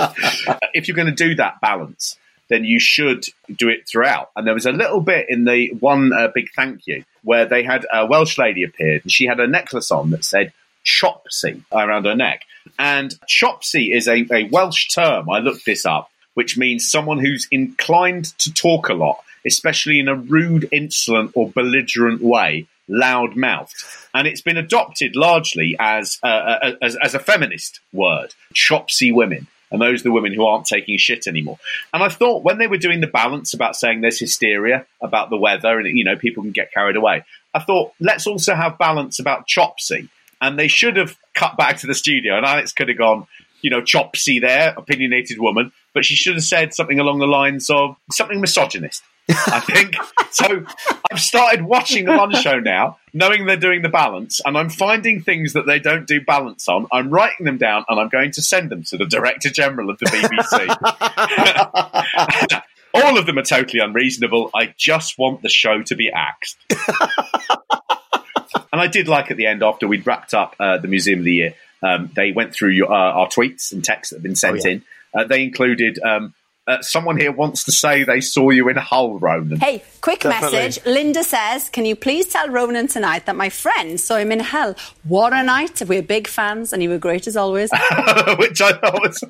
if 0.73 0.87
you're 0.87 0.95
going 0.95 1.07
to 1.07 1.13
do 1.13 1.35
that 1.35 1.61
balance, 1.61 2.17
then 2.49 2.65
you 2.65 2.79
should 2.79 3.25
do 3.55 3.69
it 3.69 3.87
throughout. 3.87 4.31
And 4.35 4.45
there 4.45 4.53
was 4.53 4.65
a 4.65 4.71
little 4.71 4.99
bit 4.99 5.27
in 5.29 5.45
the 5.45 5.69
one 5.79 6.11
uh, 6.11 6.27
big 6.33 6.49
thank 6.55 6.85
you 6.87 7.05
where 7.23 7.45
they 7.45 7.63
had 7.63 7.85
a 7.91 8.05
Welsh 8.05 8.37
lady 8.37 8.63
appeared 8.63 9.03
and 9.03 9.11
she 9.11 9.25
had 9.25 9.39
a 9.39 9.47
necklace 9.47 9.91
on 9.91 10.11
that 10.11 10.23
said 10.25 10.51
Chopsy 10.85 11.63
around 11.71 12.05
her 12.05 12.15
neck. 12.15 12.43
And 12.79 13.13
Chopsy 13.27 13.91
is 13.91 14.07
a, 14.07 14.25
a 14.31 14.47
Welsh 14.49 14.89
term. 14.89 15.29
I 15.29 15.39
looked 15.39 15.65
this 15.65 15.85
up, 15.85 16.09
which 16.35 16.57
means 16.57 16.89
someone 16.89 17.19
who's 17.19 17.47
inclined 17.51 18.37
to 18.39 18.53
talk 18.53 18.89
a 18.89 18.93
lot, 18.93 19.19
especially 19.45 19.99
in 19.99 20.07
a 20.07 20.15
rude, 20.15 20.67
insolent, 20.71 21.31
or 21.35 21.49
belligerent 21.49 22.21
way, 22.21 22.67
loud 22.87 23.35
mouthed. 23.35 23.75
And 24.13 24.27
it's 24.27 24.41
been 24.41 24.57
adopted 24.57 25.15
largely 25.15 25.75
as, 25.79 26.19
uh, 26.23 26.27
uh, 26.27 26.71
as, 26.81 26.95
as 26.95 27.15
a 27.15 27.19
feminist 27.19 27.79
word, 27.91 28.33
Chopsy 28.53 29.11
women. 29.11 29.47
And 29.71 29.81
those 29.81 30.01
are 30.01 30.03
the 30.03 30.11
women 30.11 30.33
who 30.33 30.45
aren't 30.45 30.67
taking 30.67 30.97
shit 30.97 31.27
anymore. 31.27 31.57
And 31.93 32.03
I 32.03 32.09
thought 32.09 32.43
when 32.43 32.59
they 32.59 32.67
were 32.67 32.77
doing 32.77 33.01
the 33.01 33.07
balance 33.07 33.53
about 33.53 33.75
saying 33.75 34.01
there's 34.01 34.19
hysteria 34.19 34.85
about 35.01 35.29
the 35.29 35.37
weather 35.37 35.79
and, 35.79 35.97
you 35.97 36.03
know, 36.03 36.15
people 36.15 36.43
can 36.43 36.51
get 36.51 36.71
carried 36.71 36.95
away, 36.95 37.25
I 37.53 37.59
thought 37.59 37.93
let's 37.99 38.27
also 38.27 38.53
have 38.53 38.77
balance 38.77 39.19
about 39.19 39.47
Chopsy. 39.47 40.09
And 40.45 40.59
they 40.59 40.67
should 40.67 40.97
have 40.97 41.17
cut 41.33 41.57
back 41.57 41.77
to 41.77 41.87
the 41.87 41.95
studio 41.95 42.37
and 42.37 42.45
Alex 42.45 42.71
could 42.71 42.89
have 42.89 42.97
gone, 42.97 43.25
you 43.61 43.69
know, 43.69 43.81
Chopsy 43.81 44.39
there, 44.39 44.73
opinionated 44.77 45.39
woman, 45.39 45.71
but 45.93 46.05
she 46.05 46.15
should 46.15 46.35
have 46.35 46.43
said 46.43 46.73
something 46.73 46.99
along 46.99 47.19
the 47.19 47.27
lines 47.27 47.69
of 47.69 47.95
something 48.11 48.39
misogynist. 48.39 49.03
I 49.29 49.59
think 49.59 49.95
so. 50.31 50.65
I've 51.11 51.19
started 51.19 51.63
watching 51.63 52.05
the 52.05 52.15
lunch 52.15 52.41
show 52.41 52.59
now, 52.59 52.97
knowing 53.13 53.45
they're 53.45 53.57
doing 53.57 53.81
the 53.81 53.89
balance, 53.89 54.39
and 54.45 54.55
I'm 54.57 54.69
finding 54.69 55.21
things 55.21 55.53
that 55.53 55.65
they 55.65 55.79
don't 55.79 56.05
do 56.05 56.21
balance 56.21 56.67
on. 56.67 56.85
I'm 56.91 57.09
writing 57.09 57.45
them 57.45 57.57
down, 57.57 57.85
and 57.89 57.99
I'm 57.99 58.09
going 58.09 58.31
to 58.31 58.43
send 58.43 58.69
them 58.69 58.83
to 58.83 58.97
the 58.97 59.05
Director 59.05 59.49
General 59.49 59.89
of 59.89 59.97
the 59.99 60.05
BBC. 60.05 60.75
All 62.93 63.17
of 63.17 63.25
them 63.25 63.37
are 63.37 63.43
totally 63.43 63.81
unreasonable. 63.83 64.51
I 64.53 64.73
just 64.77 65.17
want 65.17 65.41
the 65.41 65.49
show 65.49 65.81
to 65.83 65.95
be 65.95 66.09
axed. 66.11 66.57
And 68.71 68.81
I 68.81 68.87
did 68.87 69.07
like 69.07 69.31
at 69.31 69.37
the 69.37 69.45
end 69.47 69.63
after 69.63 69.87
we'd 69.87 70.05
wrapped 70.05 70.33
up 70.33 70.55
uh, 70.59 70.77
the 70.77 70.87
Museum 70.87 71.19
of 71.19 71.25
the 71.25 71.33
Year. 71.33 71.53
Um, 71.83 72.09
they 72.15 72.31
went 72.31 72.53
through 72.53 72.69
your, 72.71 72.91
uh, 72.91 72.95
our 72.95 73.27
tweets 73.27 73.71
and 73.71 73.83
texts 73.83 74.09
that 74.11 74.17
have 74.17 74.23
been 74.23 74.35
sent 74.35 74.61
Oh, 74.65 74.67
yeah. 74.67 74.73
in. 74.75 74.83
Uh, 75.13 75.23
they 75.25 75.43
included 75.43 75.99
um, 76.03 76.33
uh, 76.67 76.81
someone 76.81 77.15
here 77.15 77.31
wants 77.31 77.65
to 77.65 77.71
say 77.71 78.03
they 78.03 78.19
saw 78.21 78.49
you 78.49 78.67
in 78.69 78.75
Hull, 78.75 79.19
Ronan. 79.19 79.59
Hey, 79.59 79.83
quick 80.01 80.21
Definitely. 80.21 80.57
message. 80.57 80.83
Linda 80.87 81.23
says, 81.23 81.69
Can 81.69 81.85
you 81.85 81.95
please 81.95 82.25
tell 82.27 82.49
Ronan 82.49 82.87
tonight 82.87 83.27
that 83.27 83.35
my 83.35 83.49
friend 83.49 83.99
saw 83.99 84.15
him 84.15 84.31
in 84.31 84.39
hell? 84.39 84.75
What 85.03 85.31
a 85.31 85.43
night. 85.43 85.79
We're 85.87 86.01
big 86.01 86.27
fans 86.27 86.73
and 86.73 86.81
you 86.81 86.89
were 86.89 86.97
great 86.97 87.27
as 87.27 87.37
always. 87.37 87.69
which 88.39 88.61
I 88.61 88.71
thought 88.73 88.99
was 88.99 89.23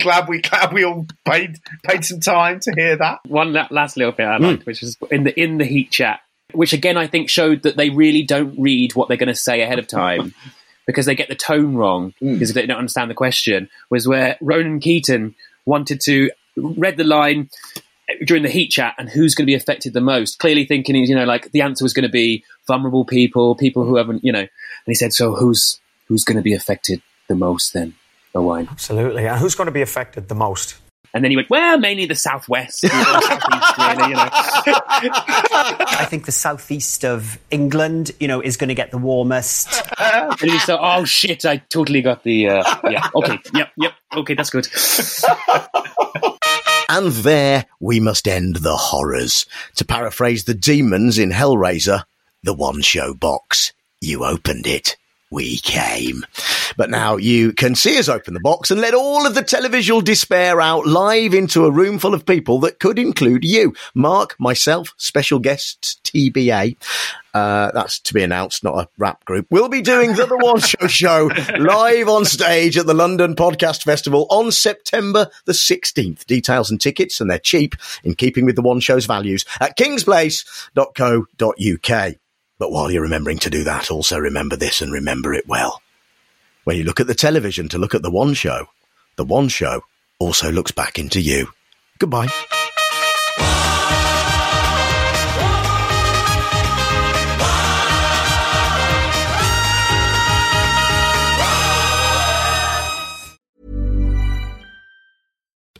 glad 0.00 0.28
we 0.28 0.40
glad 0.40 0.72
we 0.72 0.84
all 0.84 1.06
paid 1.24 1.60
paid 1.84 2.04
some 2.04 2.18
time 2.18 2.58
to 2.60 2.72
hear 2.76 2.96
that. 2.96 3.20
One 3.28 3.52
last 3.70 3.96
little 3.96 4.12
bit 4.12 4.24
I 4.26 4.38
liked, 4.38 4.66
which 4.66 4.80
was 4.80 4.96
in 5.10 5.22
the 5.22 5.40
in 5.40 5.58
the 5.58 5.64
heat 5.64 5.92
chat, 5.92 6.20
which 6.54 6.72
again 6.72 6.96
I 6.96 7.06
think 7.06 7.28
showed 7.28 7.62
that 7.62 7.76
they 7.76 7.90
really 7.90 8.22
don't 8.22 8.58
read 8.58 8.94
what 8.94 9.08
they're 9.08 9.16
going 9.16 9.28
to 9.28 9.34
say 9.34 9.62
ahead 9.62 9.78
of 9.78 9.86
time 9.86 10.34
because 10.86 11.06
they 11.06 11.14
get 11.14 11.28
the 11.28 11.34
tone 11.34 11.74
wrong 11.74 12.14
hmm. 12.18 12.34
because 12.34 12.52
they 12.52 12.66
don't 12.66 12.78
understand 12.78 13.10
the 13.10 13.14
question. 13.14 13.68
Was 13.90 14.06
where 14.06 14.36
Ronan 14.40 14.80
Keating 14.80 15.34
wanted 15.64 16.00
to 16.02 16.30
read 16.56 16.96
the 16.96 17.04
line 17.04 17.50
during 18.24 18.42
the 18.42 18.48
heat 18.48 18.68
chat 18.68 18.94
and 18.98 19.08
who's 19.08 19.34
going 19.34 19.44
to 19.44 19.50
be 19.50 19.54
affected 19.54 19.92
the 19.92 20.00
most. 20.00 20.38
Clearly 20.38 20.64
thinking, 20.64 20.94
he's, 20.94 21.08
you 21.08 21.14
know, 21.14 21.24
like 21.24 21.50
the 21.52 21.62
answer 21.62 21.84
was 21.84 21.92
going 21.92 22.04
to 22.04 22.12
be 22.12 22.44
vulnerable 22.66 23.04
people, 23.04 23.54
people 23.54 23.84
who 23.84 23.96
haven't, 23.96 24.24
you 24.24 24.32
know. 24.32 24.40
And 24.40 24.48
he 24.86 24.94
said, 24.94 25.12
so 25.12 25.34
who's 25.34 25.80
who's 26.06 26.24
going 26.24 26.36
to 26.36 26.42
be 26.42 26.54
affected 26.54 27.02
the 27.28 27.34
most 27.34 27.72
then? 27.72 27.94
Owain. 28.34 28.68
Absolutely. 28.70 29.26
And 29.26 29.38
who's 29.38 29.54
going 29.54 29.66
to 29.66 29.72
be 29.72 29.82
affected 29.82 30.28
the 30.28 30.34
most? 30.34 30.76
And 31.14 31.22
then 31.22 31.30
he 31.30 31.36
went, 31.36 31.50
well, 31.50 31.78
mainly 31.78 32.06
the 32.06 32.14
southwest, 32.14 32.82
you 32.84 32.88
know, 32.88 33.20
southeast, 33.20 33.78
really, 33.78 34.08
you 34.08 34.14
know. 34.14 34.28
I 34.32 36.06
think 36.08 36.24
the 36.24 36.32
southeast 36.32 37.04
of 37.04 37.38
England, 37.50 38.12
you 38.18 38.28
know, 38.28 38.40
is 38.40 38.56
going 38.56 38.68
to 38.68 38.74
get 38.74 38.90
the 38.90 38.98
warmest. 38.98 39.82
and 39.98 40.40
he 40.40 40.58
said, 40.60 40.78
"Oh 40.80 41.04
shit, 41.04 41.44
I 41.44 41.58
totally 41.58 42.00
got 42.00 42.22
the 42.22 42.48
uh, 42.48 42.76
yeah, 42.90 43.08
okay, 43.14 43.38
yep, 43.54 43.72
yep, 43.76 43.92
okay, 44.16 44.34
that's 44.34 44.50
good." 44.50 44.68
And 46.88 47.10
there 47.10 47.64
we 47.80 48.00
must 48.00 48.28
end 48.28 48.56
the 48.56 48.76
horrors. 48.76 49.46
To 49.76 49.84
paraphrase 49.86 50.44
the 50.44 50.52
demons 50.52 51.18
in 51.18 51.30
Hellraiser, 51.30 52.04
the 52.42 52.52
one 52.52 52.82
show 52.82 53.14
box. 53.14 53.72
You 54.02 54.26
opened 54.26 54.66
it. 54.66 54.98
We 55.32 55.56
came. 55.56 56.24
But 56.76 56.90
now 56.90 57.16
you 57.16 57.54
can 57.54 57.74
see 57.74 57.98
us 57.98 58.10
open 58.10 58.34
the 58.34 58.40
box 58.40 58.70
and 58.70 58.82
let 58.82 58.92
all 58.92 59.26
of 59.26 59.34
the 59.34 59.42
televisual 59.42 60.04
despair 60.04 60.60
out 60.60 60.86
live 60.86 61.32
into 61.32 61.64
a 61.64 61.70
room 61.70 61.98
full 61.98 62.12
of 62.12 62.26
people 62.26 62.58
that 62.60 62.78
could 62.78 62.98
include 62.98 63.42
you. 63.42 63.72
Mark, 63.94 64.38
myself, 64.38 64.92
special 64.98 65.38
guests, 65.38 65.98
TBA. 66.04 66.76
Uh, 67.32 67.70
that's 67.72 67.98
to 68.00 68.12
be 68.12 68.22
announced, 68.22 68.62
not 68.62 68.76
a 68.76 68.86
rap 68.98 69.24
group. 69.24 69.46
We'll 69.48 69.70
be 69.70 69.80
doing 69.80 70.16
the 70.16 70.26
The 70.26 70.36
One 70.36 70.60
Show 70.60 70.86
show 70.86 71.30
live 71.58 72.10
on 72.10 72.26
stage 72.26 72.76
at 72.76 72.84
the 72.84 72.92
London 72.92 73.34
Podcast 73.34 73.84
Festival 73.84 74.26
on 74.28 74.52
September 74.52 75.30
the 75.46 75.52
16th. 75.52 76.26
Details 76.26 76.70
and 76.70 76.78
tickets, 76.78 77.22
and 77.22 77.30
they're 77.30 77.38
cheap 77.38 77.74
in 78.04 78.16
keeping 78.16 78.44
with 78.44 78.56
the 78.56 78.60
One 78.60 78.80
Show's 78.80 79.06
values 79.06 79.46
at 79.60 79.78
kingsplace.co.uk. 79.78 82.16
But 82.62 82.70
while 82.70 82.92
you're 82.92 83.02
remembering 83.02 83.38
to 83.38 83.50
do 83.50 83.64
that, 83.64 83.90
also 83.90 84.16
remember 84.20 84.54
this 84.54 84.80
and 84.80 84.92
remember 84.92 85.34
it 85.34 85.48
well. 85.48 85.82
When 86.62 86.76
you 86.76 86.84
look 86.84 87.00
at 87.00 87.08
the 87.08 87.12
television 87.12 87.68
to 87.70 87.76
look 87.76 87.92
at 87.92 88.02
the 88.02 88.10
One 88.10 88.34
Show, 88.34 88.68
the 89.16 89.24
One 89.24 89.48
Show 89.48 89.82
also 90.20 90.52
looks 90.52 90.70
back 90.70 90.96
into 90.96 91.20
you. 91.20 91.48
Goodbye. 91.98 92.28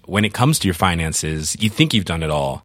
When 0.05 0.25
it 0.25 0.35
comes 0.35 0.59
to 0.59 0.67
your 0.67 0.75
finances, 0.75 1.57
you 1.61 1.71
think 1.71 1.95
you've 1.95 2.05
done 2.07 2.25
it 2.25 2.31
all. 2.31 2.65